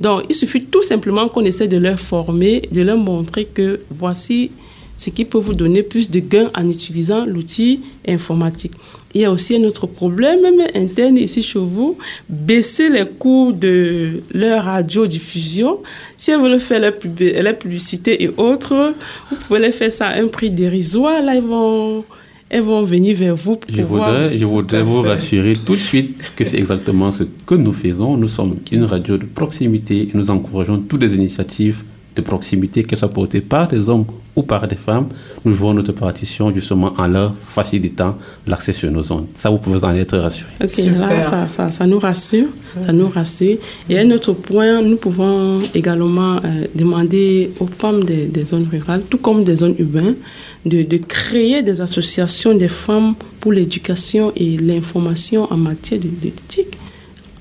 [0.00, 4.50] donc il suffit tout simplement qu'on essaie de leur former, de leur montrer que voici
[4.96, 8.72] ce qui peut vous donner plus de gains en utilisant l'outil informatique.
[9.12, 11.98] Il y a aussi un autre problème, même interne ici chez vous,
[12.28, 15.80] baisser les coûts de leur radiodiffusion.
[16.16, 18.94] Si elles veulent faire la, pub la publicité et autres,
[19.30, 21.22] vous pouvez les faire ça à un prix dérisoire.
[21.22, 22.04] Là, ils vont,
[22.50, 26.32] elles vont venir vers vous pour je voudrais, je voudrais vous rassurer tout de suite
[26.36, 28.16] que c'est exactement ce que nous faisons.
[28.16, 31.82] Nous sommes une radio de proximité et nous encourageons toutes les initiatives
[32.20, 34.04] de proximité, qu'elles soient portées par des hommes
[34.36, 35.08] ou par des femmes,
[35.44, 38.16] nous jouons notre partition justement en leur facilitant
[38.46, 39.26] l'accès sur nos zones.
[39.34, 40.50] Ça, vous pouvez en être rassurés.
[40.60, 40.98] Ok, Super.
[41.00, 42.46] là, ça, ça, ça, nous rassure.
[42.84, 43.56] Ça nous rassure.
[43.88, 49.02] Et un autre point, nous pouvons également euh, demander aux femmes des, des, zones rurales,
[49.10, 50.16] tout comme des zones urbaines,
[50.64, 56.78] de, de créer des associations des femmes pour l'éducation et l'information en matière d'éthique.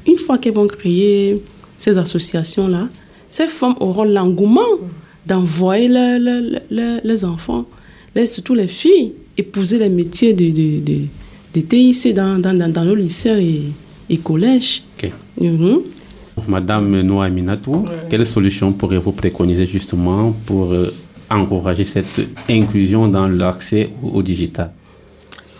[0.08, 1.42] Une fois qu'elles vont créer
[1.78, 2.88] ces associations-là,
[3.30, 4.62] ces femmes auront l'engouement
[5.26, 7.66] d'envoyer le, le, le, les enfants,
[8.16, 10.98] les, surtout les filles, épouser les métiers de, de, de,
[11.56, 13.30] de TIC dans, dans, dans, nos lycées
[14.10, 14.84] et, et collèges.
[14.98, 15.12] Okay.
[15.40, 15.80] Mm -hmm.
[16.48, 18.08] Madame Noa Minatou, ouais.
[18.10, 20.88] quelle solution pourrez-vous préconiser justement pour euh,
[21.30, 24.72] encourager cette inclusion dans l'accès au, au, digital?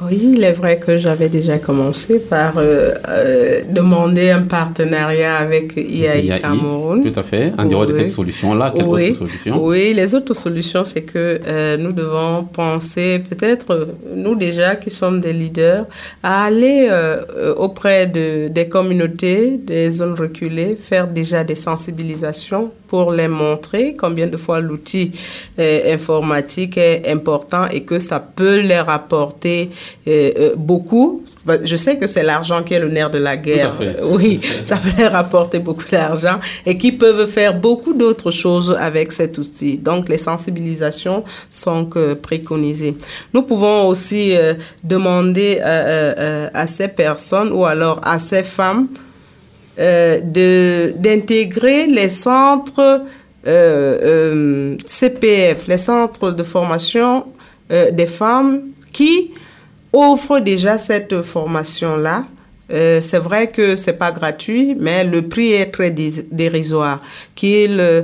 [0.02, 5.74] Oui, il est vrai que j'avais déjà commencé par euh, euh, demander un partenariat avec
[5.76, 7.04] IAI, Cameroun.
[7.04, 7.52] Tout à fait.
[7.58, 9.10] En dehors de cette solution-là, quelle oui.
[9.10, 9.62] autre solution?
[9.62, 15.20] Oui, les autres solutions, c'est que euh, nous devons penser, peut-être nous déjà qui sommes
[15.20, 15.86] des leaders,
[16.24, 16.90] à aller
[17.58, 24.28] auprès de, des communautés, des zones reculées, faire déjà des sensibilisations pour les montrer combien
[24.28, 25.12] de fois l'outil
[25.58, 29.70] informatique est important et que ça peut leur apporter
[30.08, 31.24] euh, euh, beaucoup.
[31.46, 33.74] Bah, je sais que c'est l'argent qui est le nerf de la guerre.
[34.04, 39.12] Oui, ça peut leur apporter beaucoup d'argent et qui peuvent faire beaucoup d'autres choses avec
[39.12, 39.78] cet outil.
[39.78, 42.96] Donc, les sensibilisations sont que préconisées.
[43.34, 48.88] Nous pouvons aussi euh, demander à ces personnes ou alors à ces femmes
[49.80, 53.04] de d'intégrer les centres
[54.86, 57.26] CPF, les centres de formation
[57.70, 58.62] des femmes
[58.92, 59.32] qui
[59.94, 62.26] offre déjà cette formation-là.
[62.72, 67.02] Euh, c'est vrai que c'est pas gratuit, mais le prix est très dérisoire.
[67.34, 68.04] Qu'il euh,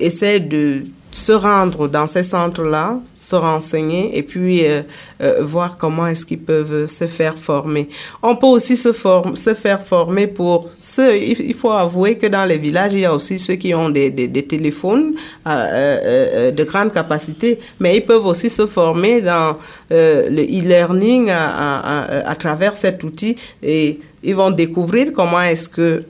[0.00, 0.84] essaie de
[1.14, 4.82] se rendre dans ces centres-là, se renseigner et puis euh,
[5.22, 7.88] euh, voir comment est-ce qu'ils peuvent se faire former.
[8.20, 12.58] On peut aussi se, se faire former pour ceux, il faut avouer que dans les
[12.58, 15.14] villages, il y a aussi ceux qui ont des, des, téléphones
[15.46, 19.56] euh, de grande capacité, mais ils peuvent aussi se former dans
[19.90, 26.02] le e-learning à, à, à, travers cet outil et ils vont découvrir comment est-ce que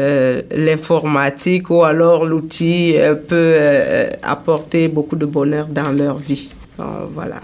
[0.00, 6.48] euh, l'informatique ou alors l'outil euh, peut euh, apporter beaucoup de bonheur dans leur vie.
[7.14, 7.40] voilà.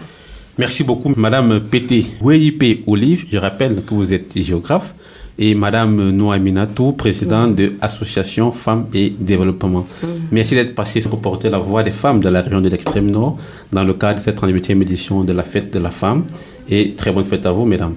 [0.56, 3.26] Merci beaucoup, Madame Pété Weipe Olive.
[3.30, 4.94] Je rappelle que vous êtes géographe
[5.38, 9.86] et Madame Noaminatou, présidente de l'Association Femmes et Développement.
[10.32, 13.36] Merci d'être passé pour porter la voix des femmes de la région de l'extrême nord
[13.70, 16.24] dans le cadre de cette 38e édition de la fête de la femme.
[16.70, 17.96] Et très bonne fête à vous, mesdames.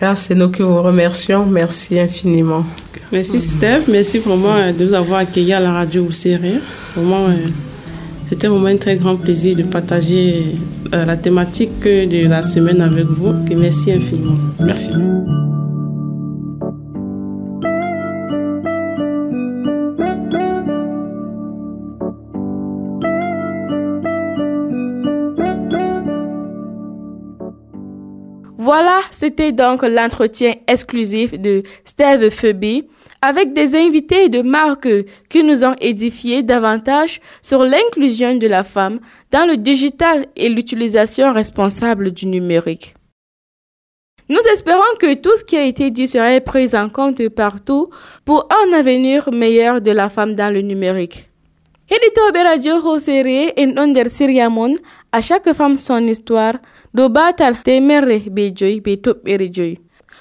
[0.00, 1.44] Ah, c'est nous qui vous remercions.
[1.44, 2.64] Merci infiniment.
[3.14, 6.58] Merci Steph, merci vraiment euh, de nous avoir accueillis à la radio Série.
[6.96, 7.46] Vraiment, euh,
[8.28, 10.56] c'était vraiment un très grand plaisir de partager
[10.92, 13.32] euh, la thématique de la semaine avec vous.
[13.56, 14.36] merci infiniment.
[14.58, 14.90] Merci.
[28.58, 32.82] Voilà, c'était donc l'entretien exclusif de Steve Phoebe
[33.24, 34.88] avec des invités de marque
[35.30, 39.00] qui nous ont édifié davantage sur l'inclusion de la femme
[39.30, 42.94] dans le digital et l'utilisation responsable du numérique.
[44.28, 47.88] Nous espérons que tout ce qui a été dit serait pris en compte partout
[48.26, 51.28] pour un avenir meilleur de la femme dans le numérique.
[51.90, 54.74] heɗitoɓe radio hosere en ɗon
[55.28, 56.56] chaque femme son histoire
[56.94, 58.80] dow batal temerre be joyi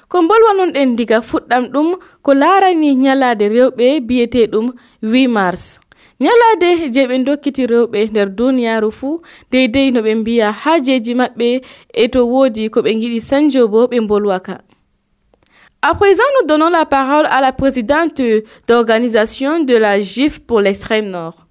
[0.07, 4.67] ko bolwanon diga fuɗɗam ɗum ko larani nyalade rewɓe biyeteɗum
[5.01, 5.79] 8 mars
[6.19, 11.61] nyalade je ɓe dokkiti rewɓe nder duniyaru fuu deydey no ɓe mbiya hajeji maɓɓe
[11.93, 14.61] e to wodi ko ɓe giɗi sanjo bo ɓe bolwaka
[15.85, 18.21] À présent, nous donnons la parole à la présidente
[18.69, 21.45] d'organisation de la GIF pour l'extrême nord.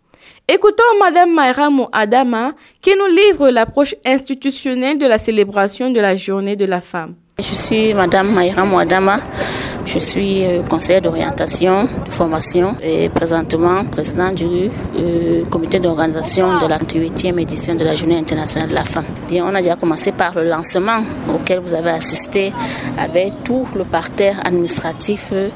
[0.49, 6.57] Écoutons Madame Mayramou Adama qui nous livre l'approche institutionnelle de la célébration de la journée
[6.57, 7.15] de la femme.
[7.43, 9.19] Je suis Madame Mayra Mouadama.
[9.85, 16.67] Je suis euh, conseillère d'orientation, de formation et présentement présidente du euh, comité d'organisation de
[16.67, 19.05] la 38e édition de la Journée internationale de la femme.
[19.29, 21.03] Bien, on a déjà commencé par le lancement
[21.35, 22.53] auquel vous avez assisté
[22.97, 25.49] avec tout le parterre administratif euh,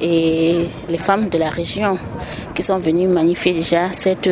[0.00, 1.98] et les femmes de la région
[2.54, 4.30] qui sont venues magnifier déjà cette,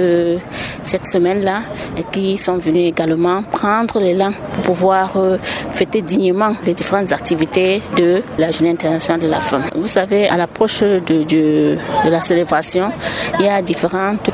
[0.82, 1.60] cette semaine-là
[1.96, 5.16] et qui sont venues également prendre l'élan pour pouvoir
[5.72, 9.64] fêter dignement les différents activités de la Journée internationale de la femme.
[9.74, 12.92] Vous savez, à l'approche de, la célébration,
[13.38, 14.30] il y a différentes,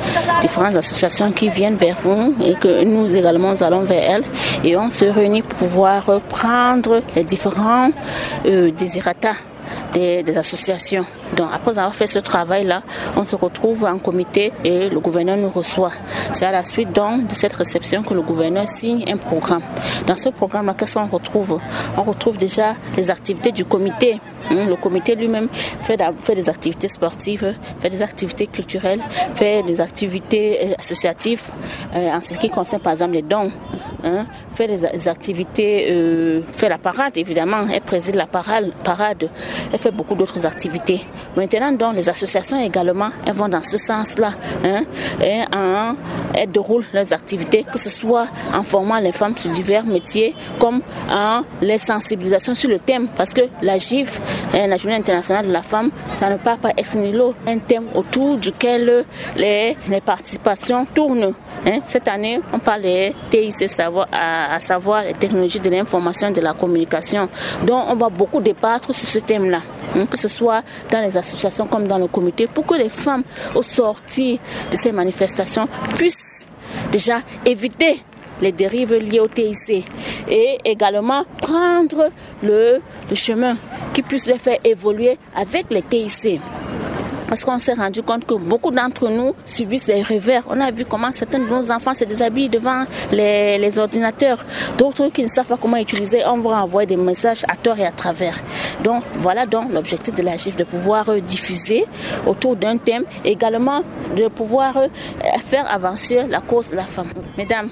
[0.77, 4.25] associations qui viennent vers vous et que nous également nous allons vers elles
[4.65, 7.91] et on se réunit pour pouvoir prendre les différents
[8.47, 9.33] euh, désirata
[9.95, 11.05] des, associations.
[11.37, 12.83] Donc après avoir fait ce travail-là,
[13.17, 15.93] on se retrouve en comité et le gouverneur nous reçoit.
[16.33, 19.63] C'est à la suite donc de cette réception que le gouverneur signe un programme.
[20.07, 21.61] Dans ce programme-là, qu'est-ce qu'on retrouve?
[21.97, 24.21] On retrouve déjà les activités du comité
[24.51, 25.49] Hein, le comité lui-même
[25.83, 25.97] fait,
[26.35, 29.01] des activités sportives, fait des activités culturelles,
[29.35, 31.43] fait des activités euh, associatives
[31.95, 33.51] euh, en ce qui concerne par exemple les dons,
[34.05, 38.73] hein, fait des, activités, euh, fait la parade évidemment, elle préside la parade
[39.73, 41.01] elle fait beaucoup d'autres activités.
[41.37, 44.31] Maintenant donc les associations également, elles vont dans ce sens-là,
[44.65, 44.83] hein,
[45.23, 45.43] et
[46.35, 50.83] elles déroulent leurs activités, que ce soit en formant les femmes sur divers métiers, comme
[51.11, 54.21] en les sensibilisations sur le thème, parce que la GIF
[54.55, 57.89] Hein, la Journée internationale de la femme, ça ne part pas ex nihilo, un thème
[57.95, 59.05] autour duquel
[59.37, 61.35] les, les participations tournent.
[61.67, 61.79] Hein.
[61.83, 63.69] Cette année, on parle des TIC,
[64.13, 67.29] à, savoir les technologies de l'information et de la communication.
[67.67, 69.61] Donc, on va beaucoup débattre sur ce thème-là,
[69.95, 73.23] hein, que ce soit dans les associations comme dans le comité, pour que les femmes,
[73.55, 74.39] au sortir
[74.71, 76.49] de ces manifestations, puissent
[76.91, 78.03] déjà éviter
[78.41, 79.87] les dérives liées au TIC
[80.29, 82.11] et également prendre
[82.43, 83.57] le, le chemin
[83.93, 86.41] qui puisse les faire évoluer avec les TIC.
[87.29, 90.43] Parce qu'on s'est rendu compte que beaucoup d'entre nous subissent les revers.
[90.49, 94.45] On a vu comment certains de nos enfants se déshabillent devant les, les ordinateurs.
[94.79, 97.87] D'autres qui ne savent pas comment utiliser, on va envoyer des messages à tort et
[97.87, 98.39] à travers.
[98.83, 101.85] Donc voilà donc l'objectif de la GIF, de pouvoir diffuser
[102.27, 103.83] autour d'un thème, également
[104.17, 104.79] de pouvoir
[105.47, 107.09] faire avancer la cause de la femme.
[107.37, 107.71] Mesdames,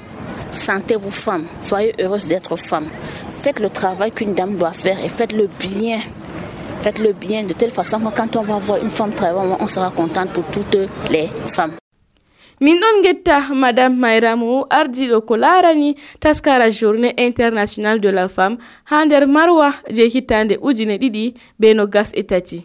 [0.50, 2.86] Sentez-vous femme, soyez heureuse d'être femme.
[3.42, 5.98] Faites le travail qu'une dame doit faire et faites-le bien.
[6.84, 9.90] Faites-le bien de telle façon que quand on va voir une femme travailler, on sera
[9.90, 10.76] contente pour toutes
[11.10, 11.72] les femmes.
[12.60, 18.58] min ɗon getta madame mayramu ardiɗo ko larani taskara journée internationale de la femme
[18.90, 21.68] ha nder marwa je hittande ujune ɗiɗi be
[22.20, 22.58] e tati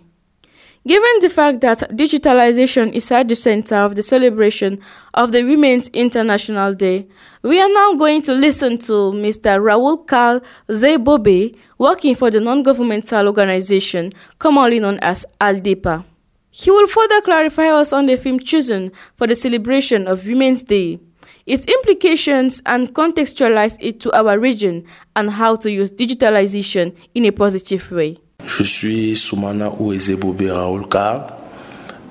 [0.88, 4.80] Given the fact that digitalization is at the center of the celebration
[5.14, 7.06] of the Women's International Day,
[7.44, 9.60] we are now going to listen to Mr.
[9.62, 10.40] Raul Karl
[10.70, 16.06] Zebobe, working for the non-governmental organization commonly known as ALDEPA.
[16.52, 21.00] He will further clarify us on the theme chosen for the celebration of Women's Day,
[21.46, 24.86] its implications and contextualize it to our region
[25.16, 28.18] and how to use digitalization in a positive way.
[28.46, 31.38] Je suis Soumana Ouezebo Raoulka,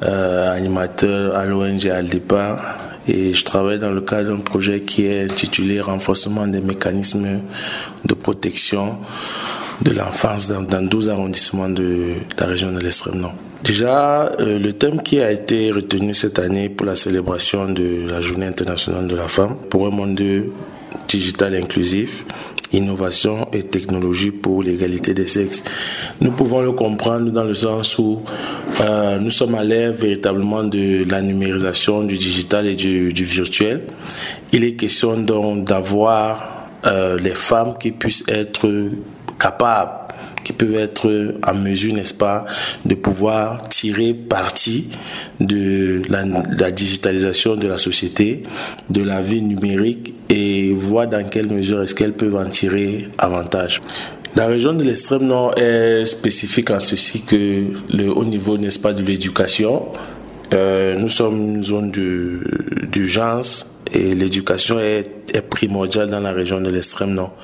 [0.02, 2.58] euh, animateur à l'ONG Aldepa
[3.08, 7.40] et je travaille dans le cadre d'un projet qui est intitulé Renforcement des mécanismes
[8.04, 8.98] de protection
[9.82, 13.34] de l'enfance dans, dans, 12 arrondissements de la région de l'extrême nord.
[13.64, 18.20] Déjà, euh, le thème qui a été retenu cette année pour la célébration de la
[18.20, 20.20] Journée internationale de la femme pour un monde
[21.08, 22.24] digital inclusif
[22.72, 25.64] innovation et technologie pour l'égalité des sexes.
[26.20, 28.20] Nous pouvons le comprendre dans le sens où
[28.80, 33.82] euh, nous sommes à l'ère véritablement de la numérisation du digital et du, virtuel.
[34.52, 38.68] Il est question donc d'avoir euh, les femmes qui puissent être
[39.38, 40.07] capables
[40.44, 42.44] qui peuvent être en mesure, n'est-ce pas,
[42.84, 44.88] de pouvoir tirer parti
[45.40, 48.42] de la, digitalisation de la société,
[48.90, 53.80] de la vie numérique et voir dans quelle mesure est-ce qu'elles peuvent en tirer avantage.
[54.36, 58.92] La région de l'extrême nord est spécifique en ceci que le haut niveau, n'est-ce pas,
[58.92, 59.86] de l'éducation,
[60.54, 65.16] euh, nous sommes une zone d'urgence et l'éducation est,
[65.50, 67.34] primordiale dans la région de l'extrême nord.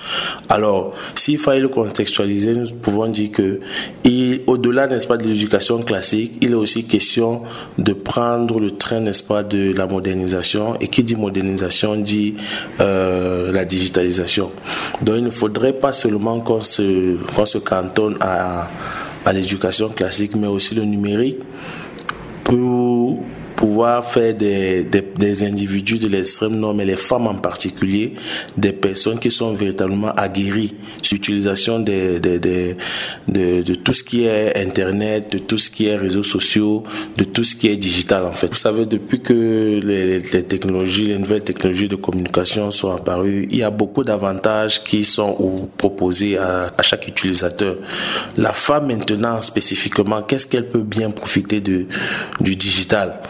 [0.48, 3.60] Alors, s'il fallait le contextualiser, nous pouvons dire que,
[4.46, 7.42] au-delà, n'est-ce pas, de l'éducation classique, il est aussi question
[7.76, 10.76] de prendre le train, n'est-ce pas, de la modernisation.
[10.80, 12.36] Et qui dit modernisation dit
[12.80, 14.50] euh, la digitalisation.
[15.02, 18.68] Donc, il ne faudrait pas seulement qu'on se, qu'on se cantonne à,
[19.26, 21.40] à l'éducation classique, mais aussi le numérique
[22.44, 23.18] pour
[23.56, 28.14] pouvoir faire des, des, des individus de l'extrême nord, mais les femmes en particulier,
[28.56, 34.24] des personnes qui sont véritablement aguerries sur l'utilisation de, de, de, de, tout ce qui
[34.24, 36.82] est Internet, de tout ce qui est réseaux sociaux,
[37.16, 38.48] de tout ce qui est digital en fait.
[38.48, 43.62] Vous savez, depuis que les, technologies, les nouvelles technologies de communication sont apparues, il y
[43.62, 47.78] a beaucoup d'avantages qui sont proposés à, à chaque utilisateur.
[48.36, 51.86] La femme maintenant spécifiquement, qu'est-ce qu'elle peut bien profiter de,
[52.40, 53.20] du digital?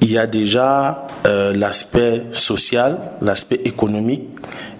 [0.00, 4.24] Il y a déjà euh, l'aspect social, l'aspect économique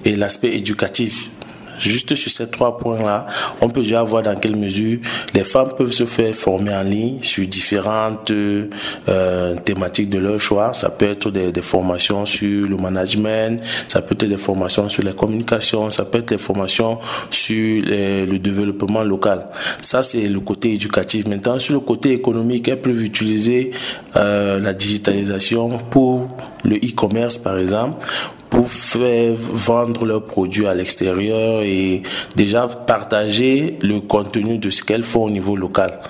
[0.04, 1.30] et l'aspect éducatif.
[1.78, 3.26] Juste sur ces trois points-là,
[3.60, 4.98] on peut déjà voir dans quelle mesure
[5.34, 10.72] les femmes peuvent se faire former en ligne sur différentes euh, thématiques de leur choix.
[10.74, 15.12] Ça peut être des, formations sur le management, ça peut être des formations sur la
[15.12, 16.98] communication, ça peut être des formations
[17.30, 19.46] sur le développement local.
[19.80, 21.26] Ça, c'est le côté éducatif.
[21.26, 23.70] Maintenant, sur le côté économique, elles peuvent utiliser
[24.16, 26.28] euh, la digitalisation pour
[26.64, 28.04] le e-commerce, par exemple,
[28.50, 32.02] pour faire vendre leurs produits à l'extérieur et
[32.36, 36.00] déjà partager le contenu de ce qu'elles font au niveau local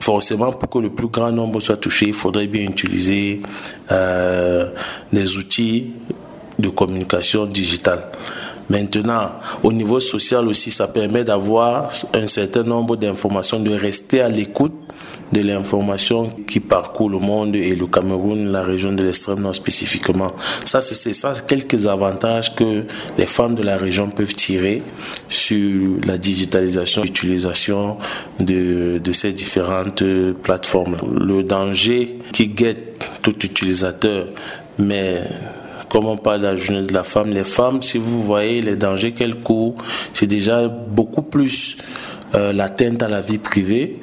[0.00, 3.42] forcément, pour que le plus grand nombre soit touché, il faudrait bien utiliser
[3.92, 4.70] euh,
[5.12, 5.92] des outils
[6.58, 8.06] de communication digitale.
[8.68, 9.32] Maintenant,
[9.62, 14.74] au niveau social aussi, ça permet d'avoir un certain nombre d'informations, de rester à l'écoute
[15.32, 20.32] de l'information qui parcourt le monde et le Cameroun, la région de l'extrême nord spécifiquement.
[20.64, 22.84] Ça, c'est ça, quelques avantages que
[23.16, 24.82] les femmes de la région peuvent tirer
[25.28, 27.98] sur la digitalisation, l'utilisation
[28.40, 30.02] de, de ces différentes
[30.42, 30.96] plateformes.
[31.20, 34.28] Le danger qui guette tout utilisateur,
[34.78, 35.22] mais
[35.90, 38.76] comme on parle de la journée de la femme, les femmes, si vous voyez les
[38.76, 39.76] dangers qu'elles courent,
[40.12, 41.76] c'est déjà beaucoup plus
[42.34, 43.98] euh, l'atteinte à la vie privée,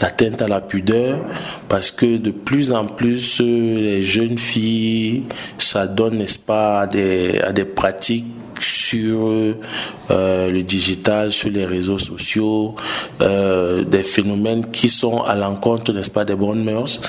[0.00, 1.24] l'atteinte à la pudeur,
[1.68, 5.24] parce que de plus en plus, euh, les jeunes filles
[5.58, 8.26] s'adonnent, n'est-ce pas, à des, à des pratiques
[8.60, 12.74] sur euh, le digital, sur les réseaux sociaux,
[13.20, 17.00] euh, des phénomènes qui sont à l'encontre, n'est-ce pas, des bonnes mœurs,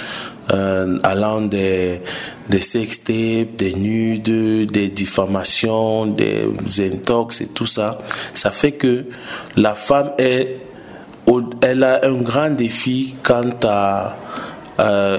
[1.03, 2.01] allant des,
[2.49, 6.47] des sextapes, des nudes, des diffamations, des
[6.79, 7.99] intox et tout ça.
[8.33, 9.05] Ça fait que
[9.55, 10.57] la femme est,
[11.61, 14.15] elle a un grand défi quant à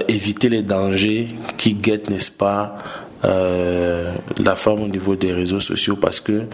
[0.07, 2.77] éviter les dangers qui guettent, n'est-ce pas,
[3.23, 4.13] euh,
[4.43, 6.47] la femme au niveau des réseaux sociaux parce que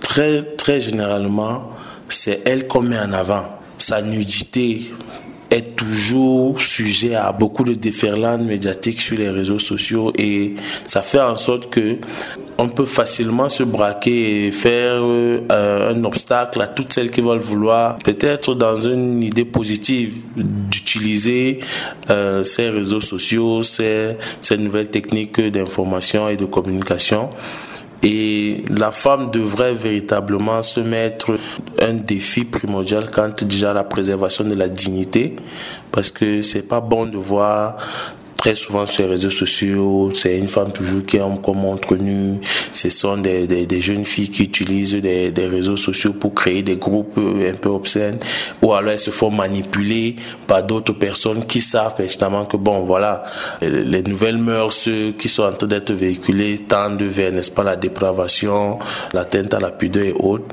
[0.00, 1.70] très, très généralement,
[2.08, 3.44] c'est elle qu'on met en avant.
[3.78, 4.92] Sa nudité
[5.50, 10.54] est toujours sujet à beaucoup de déferlantes médiatiques sur les réseaux sociaux et
[10.86, 11.98] ça fait en sorte que
[12.58, 17.38] on peut facilement se braquer et faire euh, un obstacle à toutes celles qui veulent
[17.38, 21.60] vouloir, peut-être dans une idée positive, d'utiliser
[22.08, 27.28] euh, ces réseaux sociaux, ces, ces nouvelles techniques d'information et de communication.
[28.02, 31.38] Et la femme devrait véritablement se mettre
[31.80, 35.34] un défi primordial quant déjà à la préservation de la dignité,
[35.92, 37.76] parce que c'est pas bon de voir
[38.36, 42.38] très souvent sur les réseaux sociaux, c'est une femme toujours qui est comme montre nu.
[42.72, 46.62] Ce sont des, des, des, jeunes filles qui utilisent des, des, réseaux sociaux pour créer
[46.62, 48.18] des groupes euh, un peu obscènes,
[48.62, 53.24] ou alors elles se font manipuler par d'autres personnes qui savent pertinemment que bon, voilà,
[53.62, 54.88] les nouvelles mœurs
[55.18, 58.78] qui sont en train d'être véhiculées tendent vers, n'est-ce pas, la dépravation,
[59.12, 60.44] l'atteinte à la pudeur et autres.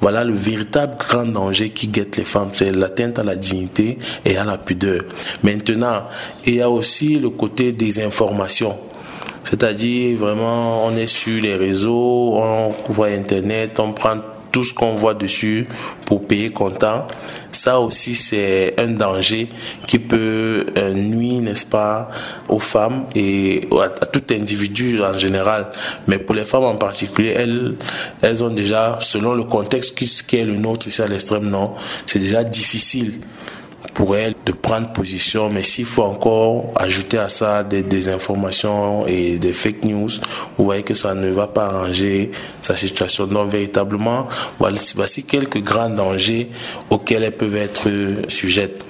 [0.00, 4.36] Voilà le véritable grand danger qui guette les femmes, c'est l'atteinte à la dignité et
[4.36, 5.02] à la pudeur.
[5.42, 6.04] Maintenant,
[6.46, 8.78] il y a aussi le côté des informations.
[9.42, 14.18] C'est-à-dire, vraiment, on est sur les réseaux, on voit Internet, on prend
[14.50, 15.66] tout ce qu'on voit dessus
[16.06, 17.06] pour payer comptant.
[17.50, 19.48] Ça aussi, c'est un danger
[19.86, 22.10] qui peut euh, nuire, n'est-ce pas,
[22.48, 25.70] aux femmes et à, tout individu en général.
[26.06, 27.74] Mais pour les femmes en particulier, elles,
[28.22, 31.76] elles ont déjà, selon le contexte qui, est le nôtre ici à l'extrême nord,
[32.06, 33.20] c'est déjà difficile
[33.98, 39.04] pour elle de prendre position, mais s'il faut encore ajouter à ça des, des, informations
[39.08, 40.08] et des fake news,
[40.56, 42.30] vous voyez que ça ne va pas arranger
[42.60, 43.26] sa situation.
[43.26, 44.28] Donc véritablement,
[44.60, 46.48] voici, quelques grands dangers
[46.90, 47.88] auxquels elles peuvent être
[48.28, 48.84] sujettes.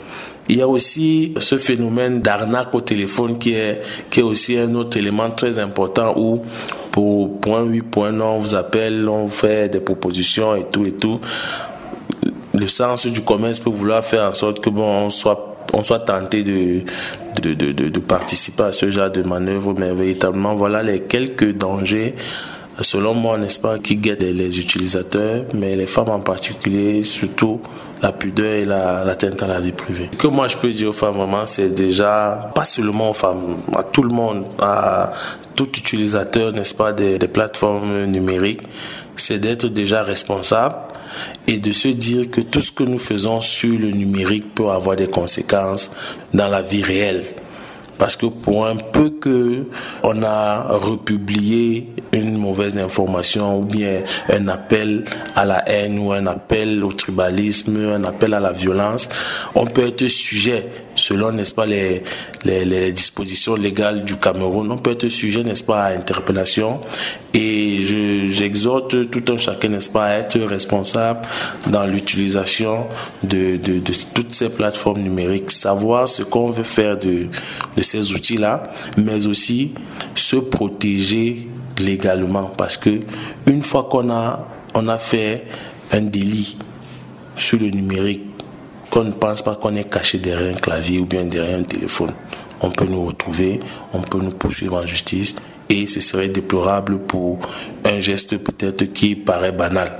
[0.47, 3.81] Il y a aussi ce phénomène d'arnaque au téléphone qui est,
[4.11, 6.43] qui est aussi un autre élément très important où
[6.91, 10.93] pour point oui, point non, on vous appelle, on fait des propositions et tout et
[10.93, 11.19] tout
[12.59, 16.01] le sens du commerce peut vouloir faire en sorte que bon, on soit on soit
[16.01, 16.83] tenté de
[17.41, 22.17] de, de, de, participer à ce genre de manœuvre, mais véritablement, voilà les quelques dangers,
[22.81, 27.61] selon moi, n'est-ce pas, qui guettent les utilisateurs, mais les femmes en particulier, surtout
[28.03, 30.09] la pudeur et l'atteinte à la vie privée.
[30.13, 33.59] Ce que moi je peux dire aux femmes, maman, c'est déjà, pas seulement aux femmes,
[33.77, 35.13] à tout le monde, à
[35.55, 38.63] tout utilisateur, n'est-ce pas, des plateformes numériques,
[39.15, 40.75] c'est d'être déjà responsable
[41.47, 44.97] et de se dire que tout ce que nous faisons sur le numérique peut avoir
[44.97, 45.91] des conséquences
[46.35, 47.25] dans la vie réelle.
[47.99, 49.67] Parce que pour un peu que
[50.05, 55.03] on a republié une mauvaise information ou bien un appel
[55.35, 59.09] à la haine ou un appel au tribalisme, un appel à la violence,
[59.57, 62.05] on peut être sujet, selon n'est-ce pas les,
[62.44, 66.81] les, dispositions légales du Cameroun, on peut être sujet n'est-ce pas à interpellation.
[67.35, 67.81] Et
[68.28, 71.20] j'exhorte tout un chacun n'est-ce pas à être responsable
[71.66, 72.86] dans l'utilisation
[73.23, 77.28] de, de, de, toutes ces plateformes numériques, savoir ce qu'on veut faire de,
[77.77, 78.62] de ces outils-là,
[78.97, 79.73] mais aussi
[80.15, 81.48] se protéger
[81.78, 82.51] légalement.
[82.56, 83.01] Parce que
[83.47, 85.44] une fois qu'on a on a fait
[85.93, 86.56] un délit
[87.36, 88.23] sur le numérique
[88.90, 92.12] qu'on ne pense pas qu'on est caché derrière un clavier ou bien derrière un téléphone
[92.61, 93.61] on peut nous retrouver
[93.93, 95.37] on peut nous poursuivre en justice
[95.69, 97.39] et ce serait déplorable pour
[97.85, 99.93] un geste peut-être qui paraît banal.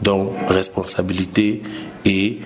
[0.00, 1.62] Donc responsabilité
[2.04, 2.40] et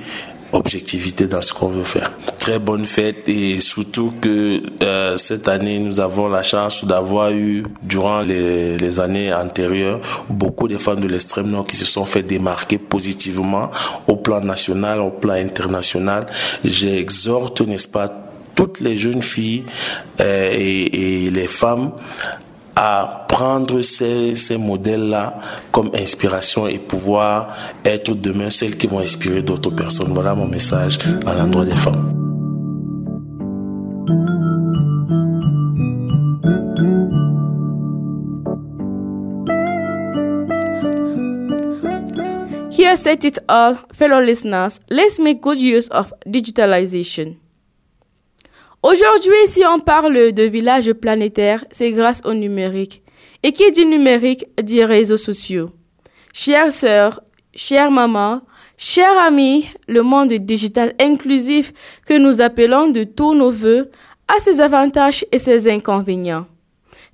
[0.52, 2.12] objectivité dans ce qu'on veut faire.
[2.38, 7.64] Très bonne fête et surtout que euh, cette année nous avons la chance d'avoir eu
[7.82, 10.00] durant les, les, années antérieures
[10.30, 13.70] beaucoup de femmes de l'extrême nord qui se sont fait démarquer positivement
[14.06, 16.26] au plan national, au plan international.
[16.64, 18.25] J'exhorte, n'est-ce pas,
[18.56, 19.64] toutes les jeunes filles
[20.20, 21.92] euh, et, les femmes
[22.74, 25.38] à prendre ces, modèles-là
[25.70, 27.54] comme inspiration et pouvoir
[27.84, 30.12] être demain celles qui vont inspirer d'autres personnes.
[30.12, 32.12] Voilà mon message à l'endroit des femmes.
[42.70, 44.80] Here said it all, fellow listeners.
[44.90, 47.36] Let's make good use of digitalization.
[48.88, 53.02] Aujourd'hui, si on parle de village planétaire, c'est grâce au numérique.
[53.42, 55.70] Et qui dit numérique dit réseaux sociaux.
[56.32, 57.20] Chères sœurs,
[57.52, 58.42] chères mamans,
[58.76, 61.72] chers amis, le monde digital inclusif
[62.06, 63.90] que nous appelons de tous nos voeux
[64.28, 66.46] a ses avantages et ses inconvénients.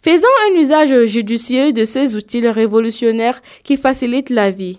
[0.02, 4.78] Faisons un usage judicieux de ces outils révolutionnaires qui facilitent la vie.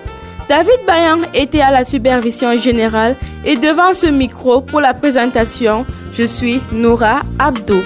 [0.51, 3.15] David Bayan était à la supervision générale
[3.45, 7.79] et devant ce micro pour la présentation, je suis Noura Abdou.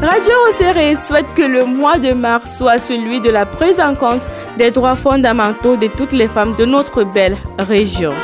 [0.00, 4.26] Radio Océré souhaite que le mois de mars soit celui de la prise en compte
[4.56, 8.14] des droits fondamentaux de toutes les femmes de notre belle région.